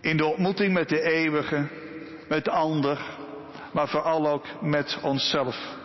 In 0.00 0.16
de 0.16 0.24
ontmoeting 0.24 0.72
met 0.72 0.88
de 0.88 1.02
eeuwige, 1.02 1.68
met 2.28 2.44
de 2.44 2.50
ander, 2.50 3.00
maar 3.72 3.88
vooral 3.88 4.28
ook 4.28 4.44
met 4.60 4.98
onszelf. 5.02 5.76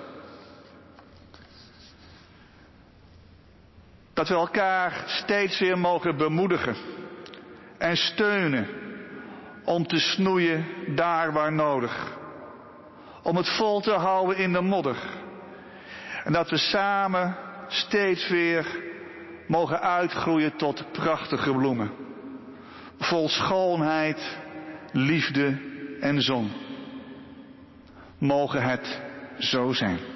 Dat 4.14 4.28
we 4.28 4.34
elkaar 4.34 5.04
steeds 5.06 5.60
weer 5.60 5.78
mogen 5.78 6.18
bemoedigen 6.18 6.76
en 7.78 7.98
steunen 7.98 8.68
om 9.64 9.88
te 9.88 10.00
snoeien 10.00 10.66
daar 10.96 11.34
waar 11.34 11.54
nodig. 11.54 12.18
Om 13.24 13.36
het 13.36 13.50
vol 13.50 13.82
te 13.82 13.92
houden 13.92 14.38
in 14.38 14.54
de 14.54 14.62
modder. 14.62 14.98
En 16.24 16.34
dat 16.34 16.50
we 16.50 16.58
samen 16.58 17.36
steeds 17.68 18.30
weer 18.30 18.82
mogen 19.48 19.82
uitgroeien 19.82 20.56
tot 20.56 20.92
prachtige 20.92 21.52
bloemen. 21.52 21.92
Vol 23.00 23.30
schoonheid, 23.30 24.38
liefde 24.92 25.58
en 26.00 26.22
zon. 26.22 26.52
Mogen 28.18 28.64
het 28.64 29.02
zo 29.40 29.74
zijn. 29.74 30.13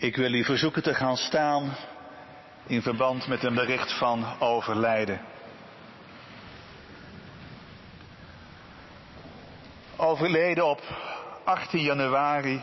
Ik 0.00 0.16
wil 0.16 0.32
u 0.32 0.44
verzoeken 0.44 0.82
te 0.82 0.94
gaan 0.94 1.16
staan 1.16 1.76
in 2.66 2.82
verband 2.82 3.26
met 3.26 3.42
een 3.42 3.54
bericht 3.54 3.98
van 3.98 4.38
overlijden. 4.38 5.20
Overleden 9.96 10.66
op 10.66 10.80
18 11.44 11.80
januari 11.80 12.62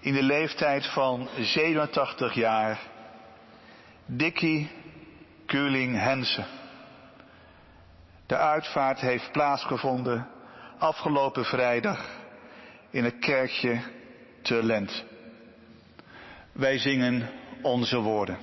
in 0.00 0.14
de 0.14 0.22
leeftijd 0.22 0.86
van 0.86 1.28
87 1.38 2.34
jaar 2.34 2.80
Dickie 4.06 4.70
Kuling 5.46 6.00
Hensen. 6.00 6.46
De 8.26 8.36
uitvaart 8.36 9.00
heeft 9.00 9.32
plaatsgevonden 9.32 10.28
afgelopen 10.78 11.44
vrijdag 11.44 12.08
in 12.90 13.04
het 13.04 13.18
kerkje 13.18 13.80
te 14.42 14.62
Lent. 14.62 15.04
Wij 16.58 16.78
zingen 16.78 17.28
onze 17.62 18.00
woorden. 18.00 18.36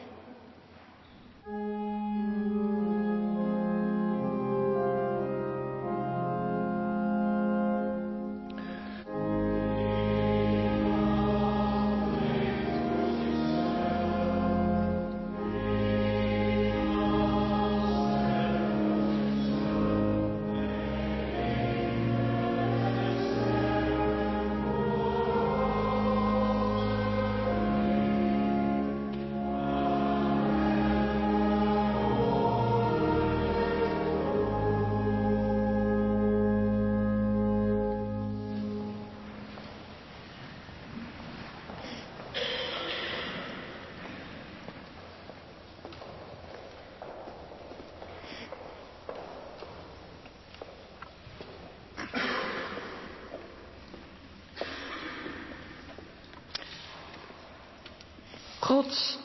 God, 58.76 59.20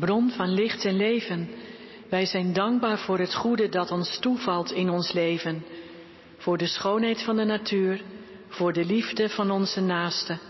bron 0.00 0.30
van 0.30 0.48
licht 0.48 0.84
en 0.84 0.96
leven, 0.96 1.48
wij 2.08 2.26
zijn 2.26 2.52
dankbaar 2.52 2.98
voor 2.98 3.18
het 3.18 3.34
goede 3.34 3.68
dat 3.68 3.90
ons 3.90 4.18
toevalt 4.18 4.72
in 4.72 4.90
ons 4.90 5.12
leven, 5.12 5.64
voor 6.38 6.58
de 6.58 6.66
schoonheid 6.66 7.22
van 7.22 7.36
de 7.36 7.44
natuur, 7.44 8.02
voor 8.48 8.72
de 8.72 8.84
liefde 8.84 9.28
van 9.28 9.50
onze 9.50 9.80
naasten. 9.80 10.40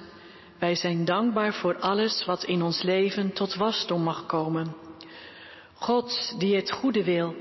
Wij 0.59 0.75
zijn 0.75 1.05
dankbaar 1.05 1.55
voor 1.55 1.79
alles 1.79 2.25
wat 2.25 2.45
in 2.45 2.63
ons 2.63 2.83
leven 2.83 3.33
tot 3.33 3.55
wasdom 3.55 4.03
mag 4.03 4.27
komen. 4.27 4.77
God 5.75 6.35
die 6.39 6.57
het 6.57 6.71
goede 6.73 7.05
wil, 7.05 7.35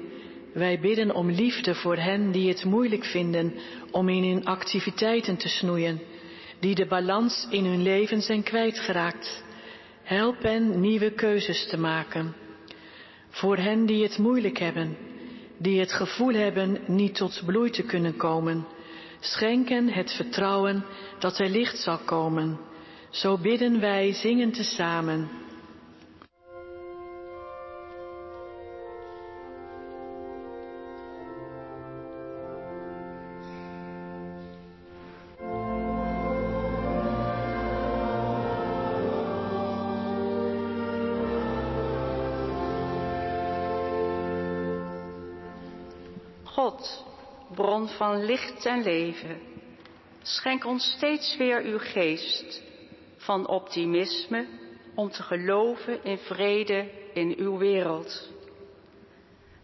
wij 0.54 0.80
bidden 0.80 1.16
om 1.16 1.32
liefde 1.32 1.76
voor 1.76 1.98
hen 1.98 2.32
die 2.32 2.48
het 2.48 2.64
moeilijk 2.66 3.06
vinden 3.06 3.54
om 3.92 4.10
in 4.10 4.24
hun 4.24 4.46
activiteiten 4.46 5.38
te 5.38 5.48
snoeien, 5.48 6.02
die 6.60 6.76
de 6.76 6.88
balans 6.88 7.48
in 7.50 7.66
hun 7.66 7.82
leven 7.82 8.22
zijn 8.22 8.44
kwijtgeraakt. 8.44 9.44
Help 10.04 10.42
hen 10.42 10.80
nieuwe 10.80 11.12
keuzes 11.12 11.68
te 11.68 11.78
maken. 11.78 12.36
Voor 13.30 13.58
hen 13.58 13.86
die 13.86 14.04
het 14.04 14.18
moeilijk 14.18 14.58
hebben, 14.58 14.98
die 15.58 15.80
het 15.80 15.92
gevoel 15.92 16.34
hebben 16.34 16.80
niet 16.88 17.16
tot 17.16 17.42
bloei 17.46 17.70
te 17.70 17.84
kunnen 17.84 18.18
komen, 18.18 18.66
schenk 19.20 19.70
hen 19.70 19.90
het 19.90 20.12
vertrouwen 20.12 20.86
dat 21.20 21.40
er 21.40 21.50
licht 21.50 21.78
zal 21.78 21.98
komen. 21.98 22.60
Zo 23.10 23.38
bidden 23.38 23.80
wij 23.80 24.14
zingend 24.14 24.54
tezamen. 24.54 25.30
Van 47.90 48.26
licht 48.26 48.66
en 48.66 48.84
leven, 48.84 49.42
schenk 50.22 50.66
ons 50.66 50.92
steeds 50.92 51.38
weer 51.38 51.62
uw 51.62 51.80
geest 51.80 52.62
van 53.18 53.48
optimisme 53.48 54.48
om 54.96 55.10
te 55.10 55.24
geloven 55.24 56.04
in 56.04 56.18
vrede 56.18 56.92
in 57.14 57.36
uw 57.38 57.58
wereld. 57.58 58.32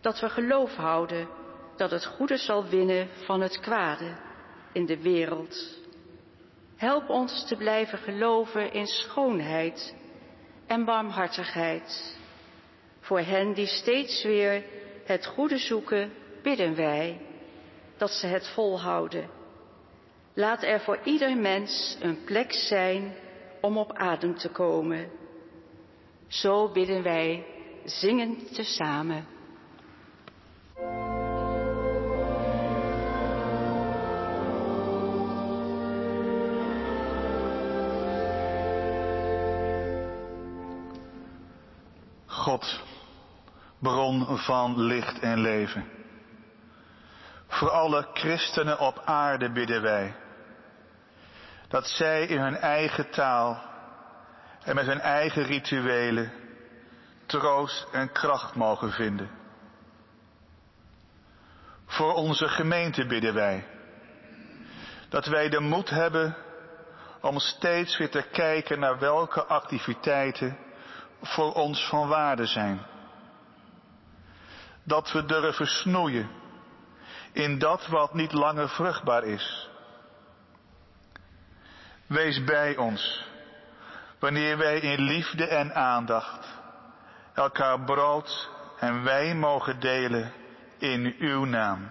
Dat 0.02 0.20
we 0.20 0.30
geloof 0.30 0.76
houden 0.76 1.28
dat 1.76 1.92
het 1.92 2.06
goede 2.06 2.38
zal 2.38 2.66
winnen 2.66 3.10
van 3.26 3.42
het 3.42 3.60
kwade 3.60 4.18
in 4.72 4.86
de 4.86 5.02
wereld. 5.02 5.78
Help 6.76 7.10
ons 7.10 7.48
te 7.48 7.56
blijven 7.56 7.98
geloven 7.98 8.74
in 8.74 8.88
schoonheid 8.88 9.96
en 10.68 10.86
barmhartigheid. 10.86 12.18
Voor 13.00 13.20
hen 13.20 13.54
die 13.54 13.68
steeds 13.68 14.24
weer 14.24 14.64
het 15.06 15.26
goede 15.26 15.58
zoeken, 15.58 16.12
bidden 16.42 16.76
wij 16.76 17.29
dat 18.00 18.12
ze 18.12 18.28
het 18.28 18.48
volhouden. 18.48 19.30
Laat 20.34 20.64
er 20.64 20.80
voor 20.80 21.00
ieder 21.04 21.38
mens 21.38 21.98
een 22.00 22.24
plek 22.24 22.54
zijn 22.54 23.16
om 23.62 23.78
op 23.78 23.94
adem 23.94 24.38
te 24.38 24.50
komen. 24.50 25.12
Zo 26.28 26.72
bidden 26.72 27.04
wij 27.04 27.46
zingend 27.84 28.56
tezamen. 28.56 29.28
God, 42.26 42.84
bron 43.80 44.38
van 44.38 44.82
licht 44.82 45.20
en 45.20 45.40
leven. 45.42 45.99
Voor 47.60 47.70
alle 47.70 48.08
christenen 48.14 48.80
op 48.80 49.02
aarde 49.06 49.52
bidden 49.52 49.82
wij. 49.82 50.16
Dat 51.68 51.88
zij 51.88 52.26
in 52.26 52.40
hun 52.40 52.56
eigen 52.56 53.10
taal 53.10 53.62
en 54.64 54.76
met 54.76 54.86
hun 54.86 55.00
eigen 55.00 55.44
rituelen 55.44 56.32
troost 57.26 57.88
en 57.92 58.12
kracht 58.12 58.56
mogen 58.56 58.92
vinden. 58.92 59.30
Voor 61.86 62.14
onze 62.14 62.48
gemeente 62.48 63.06
bidden 63.06 63.34
wij. 63.34 63.68
Dat 65.10 65.26
wij 65.26 65.50
de 65.50 65.60
moed 65.60 65.90
hebben 65.90 66.36
om 67.22 67.40
steeds 67.40 67.98
weer 67.98 68.10
te 68.10 68.22
kijken 68.32 68.80
naar 68.80 69.00
welke 69.00 69.46
activiteiten 69.46 70.58
voor 71.22 71.54
ons 71.54 71.88
van 71.88 72.08
waarde 72.08 72.46
zijn. 72.46 72.86
Dat 74.84 75.12
we 75.12 75.26
durven 75.26 75.68
snoeien 75.68 76.39
in 77.32 77.60
dat 77.60 77.88
wat 77.88 78.14
niet 78.14 78.32
langer 78.32 78.70
vruchtbaar 78.70 79.24
is. 79.24 79.70
Wees 82.08 82.44
bij 82.44 82.78
ons 82.78 83.28
wanneer 84.20 84.58
wij 84.58 84.80
in 84.80 85.02
liefde 85.02 85.48
en 85.48 85.76
aandacht 85.76 86.48
elkaar 87.34 87.80
brood 87.80 88.50
en 88.80 89.04
wijn 89.04 89.40
mogen 89.40 89.80
delen 89.80 90.32
in 90.78 91.16
uw 91.20 91.46
naam. 91.46 91.90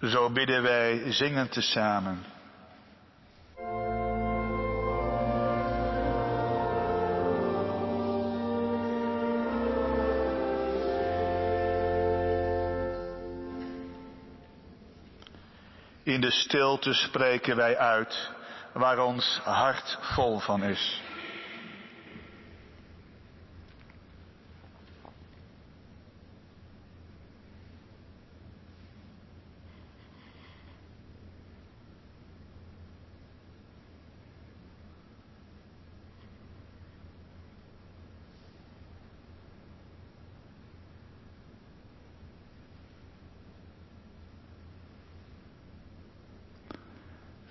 Zo 0.00 0.30
bidden 0.30 0.62
wij 0.62 1.12
zingend 1.12 1.52
tezamen. 1.52 2.24
In 16.02 16.20
de 16.20 16.30
stilte 16.30 16.92
spreken 16.92 17.56
wij 17.56 17.78
uit 17.78 18.30
waar 18.72 18.98
ons 18.98 19.40
hart 19.44 19.98
vol 20.00 20.38
van 20.38 20.62
is. 20.62 21.02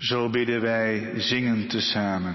Zo 0.09 0.29
bidden 0.29 0.61
wij 0.61 1.11
zingend 1.15 1.69
tezamen. 1.69 2.33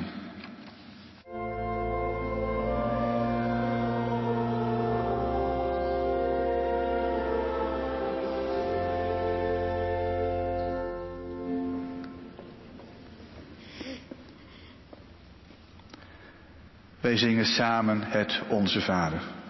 Wij 17.01 17.17
zingen 17.17 17.45
samen 17.45 18.03
het 18.03 18.43
Onze 18.49 18.81
Vader. 18.81 19.44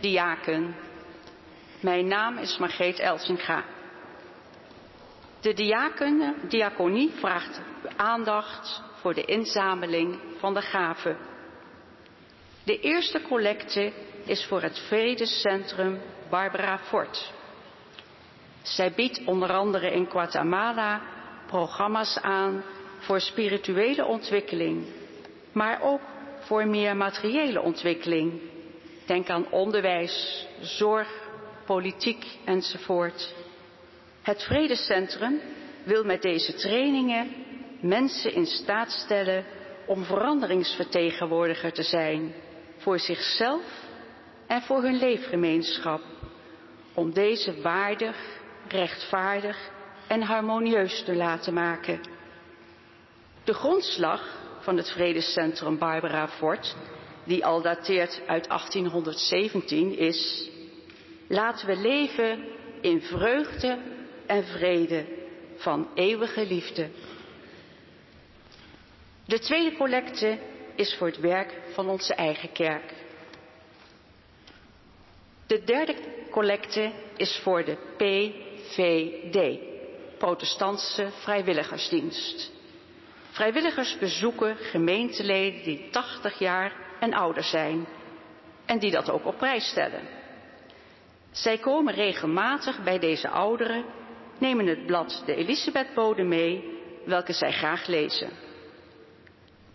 Diaken. 0.00 0.76
Mijn 1.80 2.06
naam 2.06 2.38
is 2.38 2.58
Margreet 2.58 2.98
Elsinga. 2.98 3.64
De 5.40 5.52
diaken, 5.52 6.34
diaconie 6.48 7.10
vraagt 7.10 7.60
aandacht 7.96 8.82
voor 9.00 9.14
de 9.14 9.24
inzameling 9.24 10.18
van 10.38 10.54
de 10.54 10.62
gaven. 10.62 11.16
De 12.64 12.80
eerste 12.80 13.22
collecte 13.22 13.92
is 14.24 14.46
voor 14.46 14.62
het 14.62 14.78
Vredescentrum 14.78 16.00
Barbara 16.30 16.78
Fort. 16.78 17.32
Zij 18.62 18.92
biedt 18.92 19.24
onder 19.24 19.52
andere 19.52 19.92
in 19.92 20.06
Guatemala 20.10 21.02
programma's 21.46 22.18
aan 22.20 22.64
voor 22.98 23.20
spirituele 23.20 24.04
ontwikkeling, 24.04 24.86
maar 25.52 25.80
ook 25.82 26.00
voor 26.40 26.66
meer 26.66 26.96
materiële 26.96 27.60
ontwikkeling 27.60 28.40
Denk 29.10 29.28
aan 29.30 29.50
onderwijs, 29.50 30.46
zorg, 30.60 31.08
politiek 31.66 32.24
enzovoort. 32.44 33.34
Het 34.22 34.42
Vredescentrum 34.42 35.40
wil 35.84 36.04
met 36.04 36.22
deze 36.22 36.54
trainingen 36.54 37.30
mensen 37.80 38.32
in 38.34 38.46
staat 38.46 38.90
stellen 38.90 39.44
om 39.86 40.04
veranderingsvertegenwoordiger 40.04 41.72
te 41.72 41.82
zijn 41.82 42.34
voor 42.76 42.98
zichzelf 42.98 43.62
en 44.46 44.62
voor 44.62 44.82
hun 44.82 44.96
leefgemeenschap, 44.98 46.00
om 46.94 47.12
deze 47.12 47.60
waardig, 47.60 48.16
rechtvaardig 48.68 49.70
en 50.06 50.22
harmonieus 50.22 51.02
te 51.04 51.14
laten 51.14 51.54
maken. 51.54 52.00
De 53.44 53.54
grondslag 53.54 54.38
van 54.60 54.76
het 54.76 54.90
Vredescentrum 54.90 55.78
Barbara 55.78 56.28
Fort 56.28 56.76
die 57.24 57.44
al 57.44 57.62
dateert 57.62 58.22
uit 58.26 58.48
1817, 58.48 59.98
is: 59.98 60.50
Laten 61.28 61.66
we 61.66 61.76
leven 61.76 62.44
in 62.80 63.02
vreugde 63.02 63.78
en 64.26 64.44
vrede 64.44 65.04
van 65.56 65.88
eeuwige 65.94 66.46
liefde. 66.46 66.88
De 69.24 69.38
tweede 69.38 69.76
collecte 69.76 70.38
is 70.74 70.94
voor 70.94 71.06
het 71.06 71.20
werk 71.20 71.60
van 71.72 71.88
onze 71.88 72.14
eigen 72.14 72.52
kerk. 72.52 72.94
De 75.46 75.64
derde 75.64 75.94
collecte 76.30 76.92
is 77.16 77.40
voor 77.42 77.64
de 77.64 77.76
PVD, 77.96 79.58
Protestantse 80.18 81.08
Vrijwilligersdienst. 81.10 82.52
Vrijwilligers 83.40 83.98
bezoeken 83.98 84.56
gemeenteleden 84.56 85.62
die 85.62 85.88
80 85.90 86.38
jaar 86.38 86.72
en 86.98 87.14
ouder 87.14 87.42
zijn 87.42 87.86
en 88.66 88.78
die 88.78 88.90
dat 88.90 89.10
ook 89.10 89.26
op 89.26 89.36
prijs 89.36 89.68
stellen. 89.68 90.00
Zij 91.30 91.58
komen 91.58 91.94
regelmatig 91.94 92.82
bij 92.82 92.98
deze 92.98 93.28
ouderen, 93.28 93.84
nemen 94.38 94.66
het 94.66 94.86
blad 94.86 95.22
de 95.26 95.34
Elisabethbode 95.34 96.22
mee, 96.22 96.78
welke 97.04 97.32
zij 97.32 97.52
graag 97.52 97.86
lezen. 97.86 98.30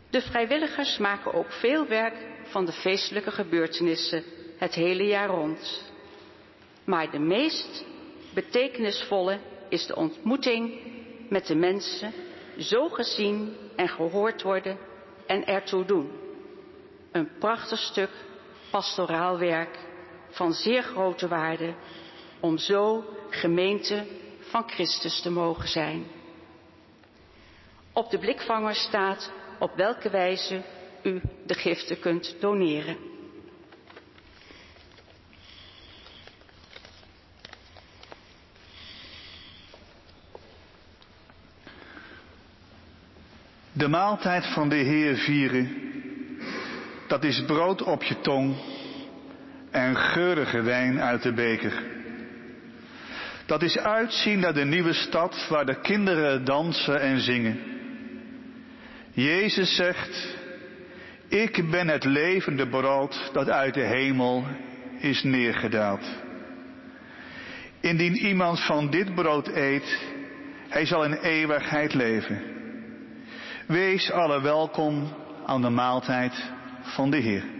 De 0.09 0.21
vrijwilligers 0.21 0.97
maken 0.97 1.33
ook 1.33 1.51
veel 1.51 1.87
werk 1.87 2.15
van 2.43 2.65
de 2.65 2.71
feestelijke 2.71 3.31
gebeurtenissen 3.31 4.23
het 4.57 4.75
hele 4.75 5.03
jaar 5.03 5.29
rond. 5.29 5.91
Maar 6.83 7.11
de 7.11 7.19
meest 7.19 7.85
betekenisvolle 8.33 9.39
is 9.69 9.85
de 9.85 9.95
ontmoeting 9.95 10.79
met 11.29 11.47
de 11.47 11.55
mensen, 11.55 12.13
zo 12.59 12.89
gezien 12.89 13.55
en 13.75 13.87
gehoord 13.87 14.41
worden 14.41 14.77
en 15.25 15.45
ertoe 15.45 15.85
doen. 15.85 16.11
Een 17.11 17.29
prachtig 17.39 17.79
stuk 17.79 18.09
pastoraal 18.71 19.37
werk 19.37 19.79
van 20.29 20.53
zeer 20.53 20.83
grote 20.83 21.27
waarde 21.27 21.73
om 22.39 22.57
zo 22.57 23.03
gemeente 23.29 24.05
van 24.39 24.69
Christus 24.69 25.21
te 25.21 25.31
mogen 25.31 25.67
zijn. 25.67 26.05
Op 27.93 28.09
de 28.09 28.19
blikvanger 28.19 28.75
staat 28.75 29.31
op 29.59 29.75
welke 29.75 30.09
wijze 30.09 30.61
u 31.03 31.21
de 31.45 31.53
giften 31.53 31.99
kunt 31.99 32.35
doneren. 32.39 32.97
De 43.85 43.91
maaltijd 43.91 44.45
van 44.45 44.69
de 44.69 44.75
Heer 44.75 45.15
vieren, 45.15 45.69
dat 47.07 47.23
is 47.23 47.43
brood 47.45 47.81
op 47.81 48.03
je 48.03 48.21
tong 48.21 48.55
en 49.71 49.97
geurige 49.97 50.61
wijn 50.61 51.01
uit 51.01 51.21
de 51.21 51.33
beker. 51.33 51.83
Dat 53.45 53.61
is 53.61 53.77
uitzien 53.77 54.39
naar 54.39 54.53
de 54.53 54.65
nieuwe 54.65 54.93
stad 54.93 55.47
waar 55.49 55.65
de 55.65 55.81
kinderen 55.81 56.45
dansen 56.45 57.01
en 57.01 57.19
zingen. 57.19 57.59
Jezus 59.11 59.75
zegt, 59.75 60.37
ik 61.27 61.69
ben 61.71 61.87
het 61.87 62.03
levende 62.03 62.67
brood 62.67 63.29
dat 63.33 63.49
uit 63.49 63.73
de 63.73 63.85
hemel 63.85 64.45
is 64.99 65.23
neergedaald. 65.23 66.05
Indien 67.79 68.15
iemand 68.15 68.59
van 68.59 68.89
dit 68.89 69.15
brood 69.15 69.47
eet, 69.47 69.99
hij 70.69 70.85
zal 70.85 71.03
in 71.03 71.13
eeuwigheid 71.13 71.93
leven. 71.93 72.54
Wees 73.67 74.11
alle 74.11 74.41
welkom 74.41 75.07
aan 75.45 75.61
de 75.61 75.69
maaltijd 75.69 76.51
van 76.81 77.09
de 77.09 77.17
Heer. 77.17 77.54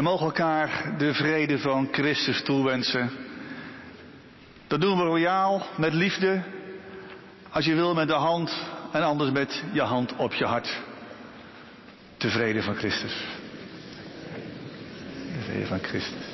Wij 0.00 0.08
mogen 0.08 0.26
elkaar 0.26 0.94
de 0.98 1.14
vrede 1.14 1.58
van 1.58 1.88
Christus 1.92 2.42
toewensen. 2.42 3.10
Dat 4.66 4.80
doen 4.80 4.98
we 4.98 5.04
royaal, 5.04 5.66
met 5.76 5.92
liefde. 5.92 6.42
Als 7.50 7.64
je 7.64 7.74
wil 7.74 7.94
met 7.94 8.08
de 8.08 8.14
hand 8.14 8.52
en 8.92 9.02
anders 9.02 9.30
met 9.30 9.62
je 9.72 9.80
hand 9.80 10.16
op 10.16 10.32
je 10.32 10.44
hart. 10.44 10.80
De 12.16 12.30
vrede 12.30 12.62
van 12.62 12.74
Christus. 12.74 13.24
De 15.32 15.42
vrede 15.44 15.66
van 15.66 15.78
Christus. 15.78 16.26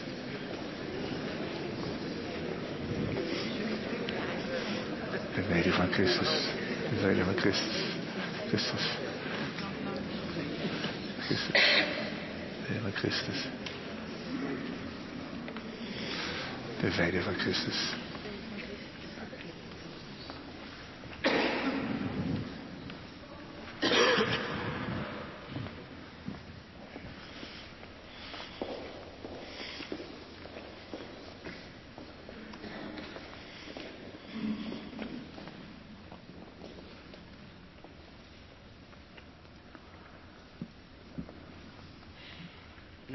De 5.35 5.43
vrede 5.43 5.73
van 5.73 5.93
Christus. 5.93 6.29
De 6.91 6.97
vrede 7.01 7.25
van. 7.25 7.37
Christus. 7.37 7.85
Christus. 8.49 8.95
Christus. 12.97 13.49
De 16.81 16.91
vrede 16.91 17.23
van 17.23 17.35
Christus. 17.35 17.95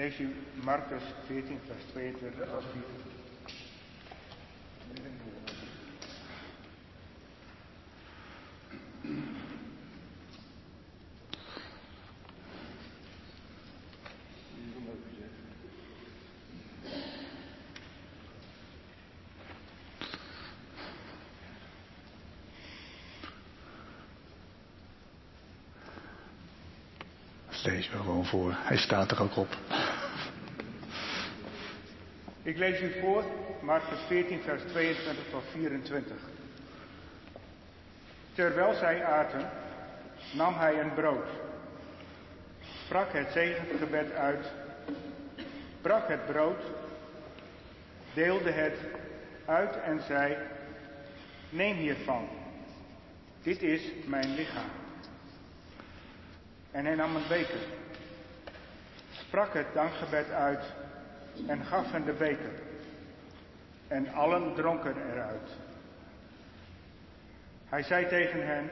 Lees 0.02 0.20
u 0.20 0.34
Marcus 0.64 1.01
14, 1.28 1.59
vers 1.66 1.84
22 1.91 2.49
als 2.55 2.64
4. 2.72 2.82
Dat 27.49 27.72
lees 27.72 27.89
we 27.89 27.97
gewoon 27.97 28.26
voor. 28.26 28.55
Hij 28.57 28.78
staat 28.78 29.12
er 29.12 29.22
ook 29.22 29.36
op. 29.38 29.57
Ik 32.52 32.58
lees 32.58 32.82
u 32.82 32.99
voor 32.99 33.24
Marcus 33.62 33.99
14, 34.08 34.41
vers 34.41 34.62
22 34.62 35.24
tot 35.32 35.43
24. 35.52 36.16
Terwijl 38.34 38.74
zij 38.74 39.06
aten, 39.06 39.49
nam 40.34 40.54
hij 40.54 40.80
een 40.80 40.93
brood, 40.93 41.28
sprak 42.86 43.12
het 43.12 43.32
zegengebed 43.32 44.12
uit, 44.12 44.45
brak 45.82 46.08
het 46.08 46.26
brood, 46.26 46.62
deelde 48.14 48.52
het 48.52 48.78
uit 49.45 49.82
en 49.82 50.02
zei, 50.02 50.38
neem 51.49 51.76
hiervan, 51.76 52.28
dit 53.41 53.62
is 53.62 53.91
mijn 54.06 54.36
lichaam. 54.36 54.70
En 56.72 56.86
hij 56.86 56.95
nam 56.95 57.16
een 57.16 57.28
beker, 57.28 57.62
sprak 59.12 59.54
het 59.54 59.74
dankgebed 59.74 60.30
uit 60.30 60.64
en 61.48 61.66
gaf 61.66 61.92
hen 61.92 62.06
de 62.06 62.14
beker. 62.14 62.54
En 63.88 64.08
allen 64.14 64.54
dronken 64.54 64.96
eruit. 65.12 65.58
Hij 67.66 67.84
zei 67.84 68.08
tegen 68.08 68.46
hen, 68.46 68.70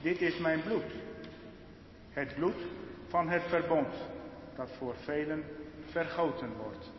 dit 0.00 0.20
is 0.20 0.38
mijn 0.38 0.62
bloed, 0.62 0.92
het 2.10 2.34
bloed 2.34 2.60
van 3.08 3.28
het 3.28 3.42
verbond, 3.42 3.94
dat 4.56 4.70
voor 4.78 4.94
velen 4.96 5.44
vergoten 5.90 6.52
wordt. 6.56 6.90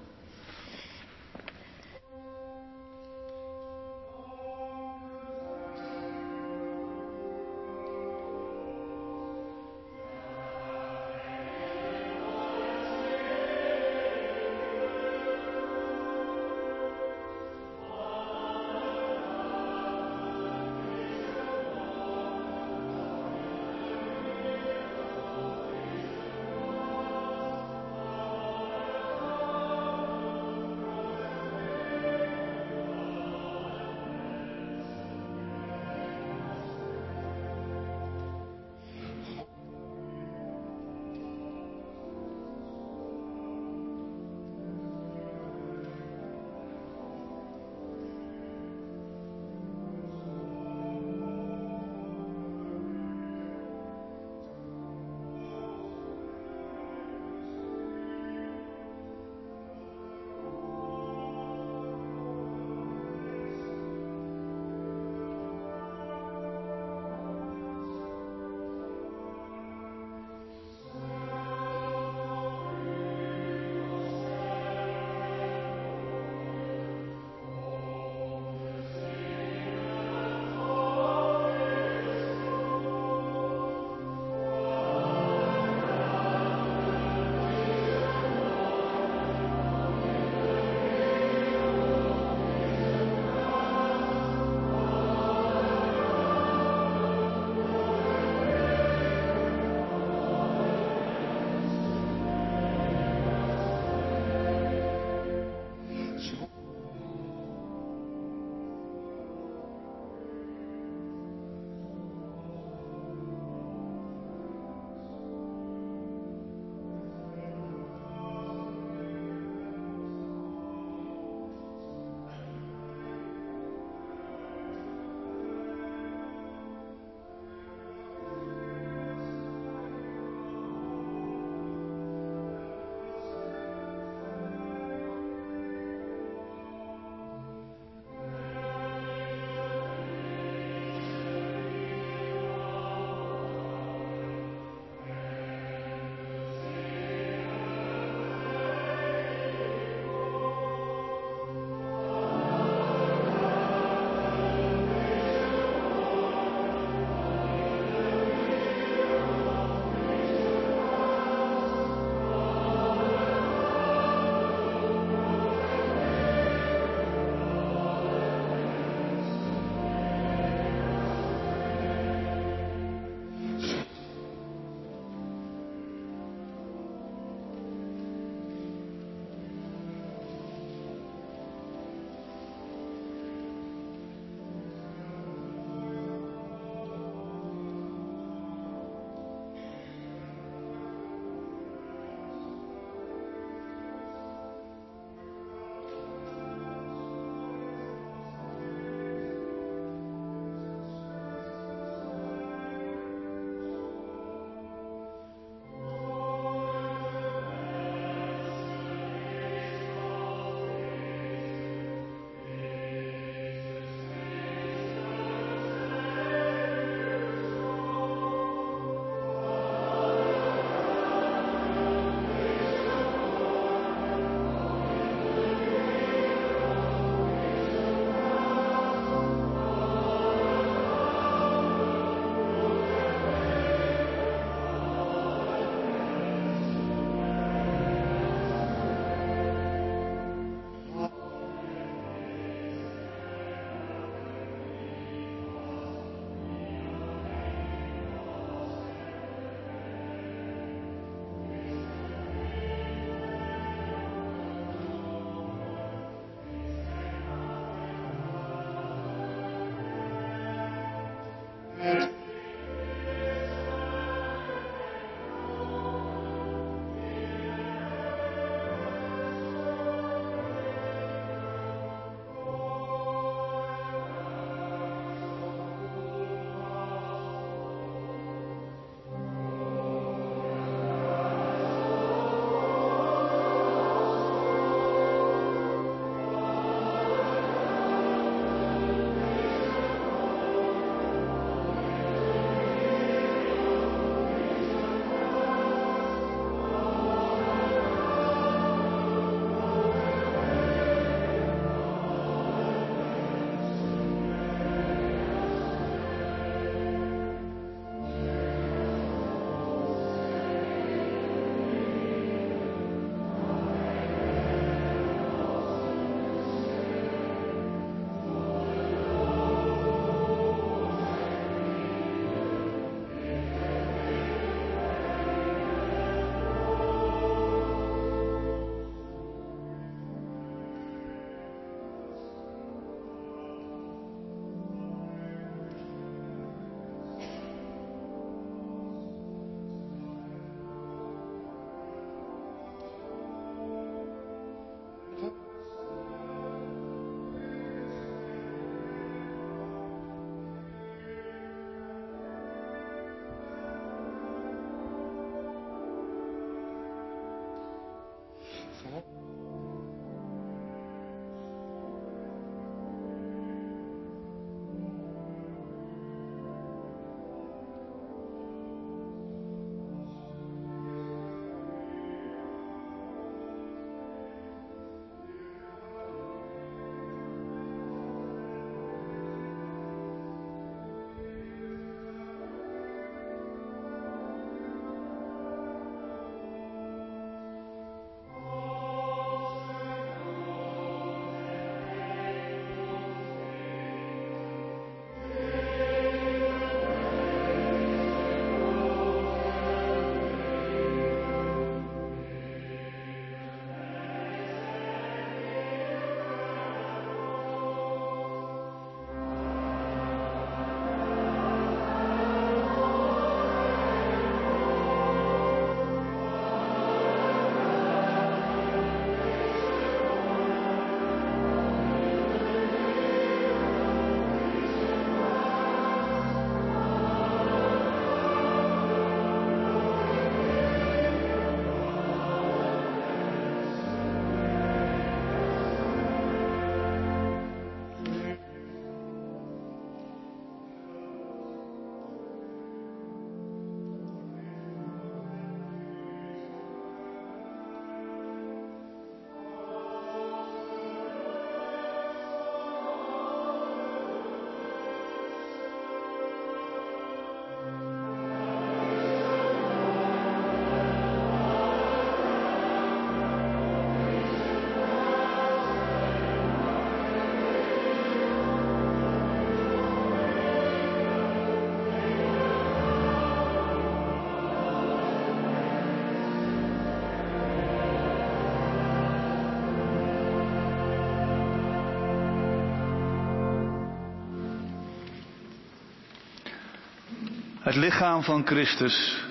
Het 487.73 487.81
lichaam 487.81 488.23
van 488.23 488.45
Christus 488.45 489.23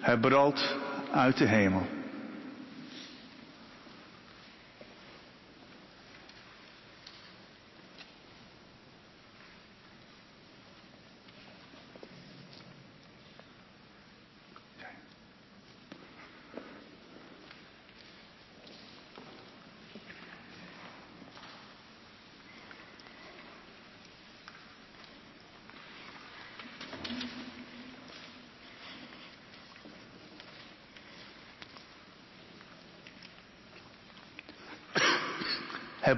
herbrandt 0.00 0.76
uit 1.10 1.36
de 1.36 1.46
hemel. 1.46 1.97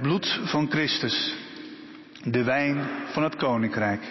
Het 0.01 0.09
bloed 0.09 0.39
van 0.43 0.69
Christus, 0.69 1.35
de 2.23 2.43
wijn 2.43 2.87
van 3.13 3.23
het 3.23 3.35
koninkrijk. 3.35 4.01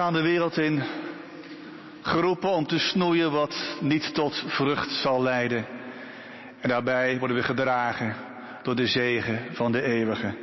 Gaan 0.00 0.12
de 0.12 0.22
wereld 0.22 0.58
in, 0.58 0.82
geroepen 2.02 2.50
om 2.50 2.66
te 2.66 2.78
snoeien 2.78 3.32
wat 3.32 3.76
niet 3.80 4.14
tot 4.14 4.44
vrucht 4.46 4.90
zal 4.90 5.22
leiden. 5.22 5.66
En 6.60 6.68
daarbij 6.68 7.18
worden 7.18 7.36
we 7.36 7.42
gedragen 7.42 8.16
door 8.62 8.76
de 8.76 8.86
zegen 8.86 9.54
van 9.54 9.72
de 9.72 9.82
eeuwige. 9.82 10.34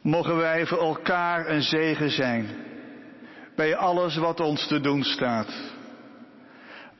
Mogen 0.00 0.36
wij 0.36 0.66
voor 0.66 0.78
elkaar 0.78 1.48
een 1.48 1.62
zegen 1.62 2.10
zijn 2.10 2.48
bij 3.56 3.76
alles 3.76 4.16
wat 4.16 4.40
ons 4.40 4.66
te 4.66 4.80
doen 4.80 5.02
staat. 5.02 5.72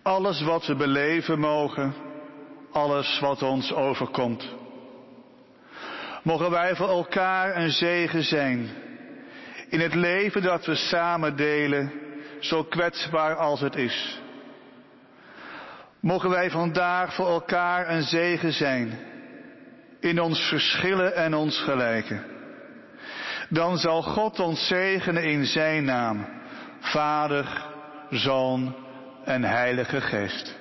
Alles 0.03 0.43
wat 0.43 0.67
we 0.67 0.75
beleven 0.75 1.39
mogen, 1.39 1.95
alles 2.73 3.21
wat 3.21 3.43
ons 3.43 3.73
overkomt. 3.73 4.49
Mogen 6.23 6.51
wij 6.51 6.77
voor 6.77 6.89
elkaar 6.89 7.57
een 7.57 7.71
zegen 7.71 8.23
zijn 8.23 8.84
in 9.75 9.81
het 9.81 9.95
leven 9.95 10.43
dat 10.43 10.67
we 10.67 10.75
samen 10.75 11.37
delen, 11.37 11.93
zo 12.41 12.65
kwetsbaar 12.65 13.37
als 13.37 13.61
het 13.61 13.77
is. 13.77 14.21
Mogen 16.01 16.31
wij 16.31 16.51
vandaag 16.51 17.15
voor 17.15 17.29
elkaar 17.29 17.91
een 17.91 18.03
zegen 18.03 18.53
zijn 18.53 18.99
in 20.01 20.21
ons 20.21 20.41
verschillen 20.41 21.15
en 21.15 21.35
ons 21.35 21.59
gelijken. 21.59 22.25
Dan 23.49 23.79
zal 23.79 24.03
God 24.03 24.41
ons 24.41 24.67
zegenen 24.67 25.25
in 25.25 25.45
Zijn 25.45 25.85
naam, 25.85 26.27
Vader, 26.81 27.67
Zoon 28.11 28.77
en 29.25 29.45
Heilige 29.45 30.01
Geest. 30.01 30.59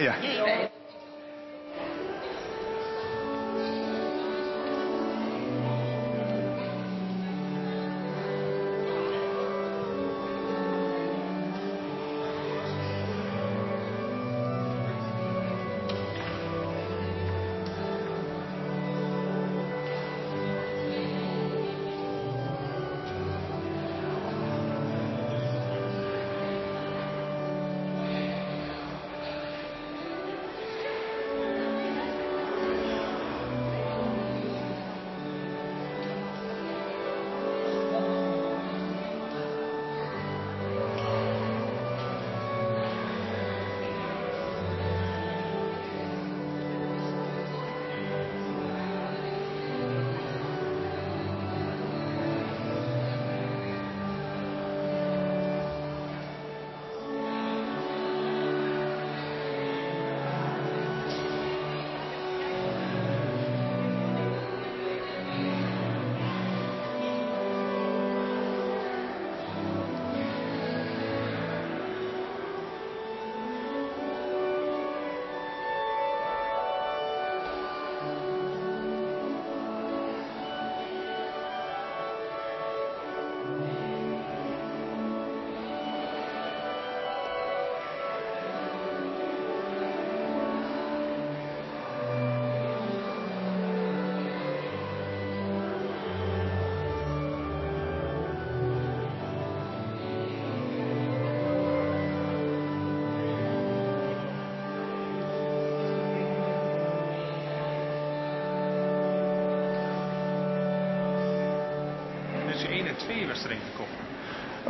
Ja, 0.00 0.14
ja, 0.22 0.63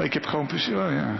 ik 0.05 0.13
heb 0.13 0.27
gewoon 0.27 0.47
precies. 0.47 0.75
Oh 0.75 0.91
ja. 0.91 1.15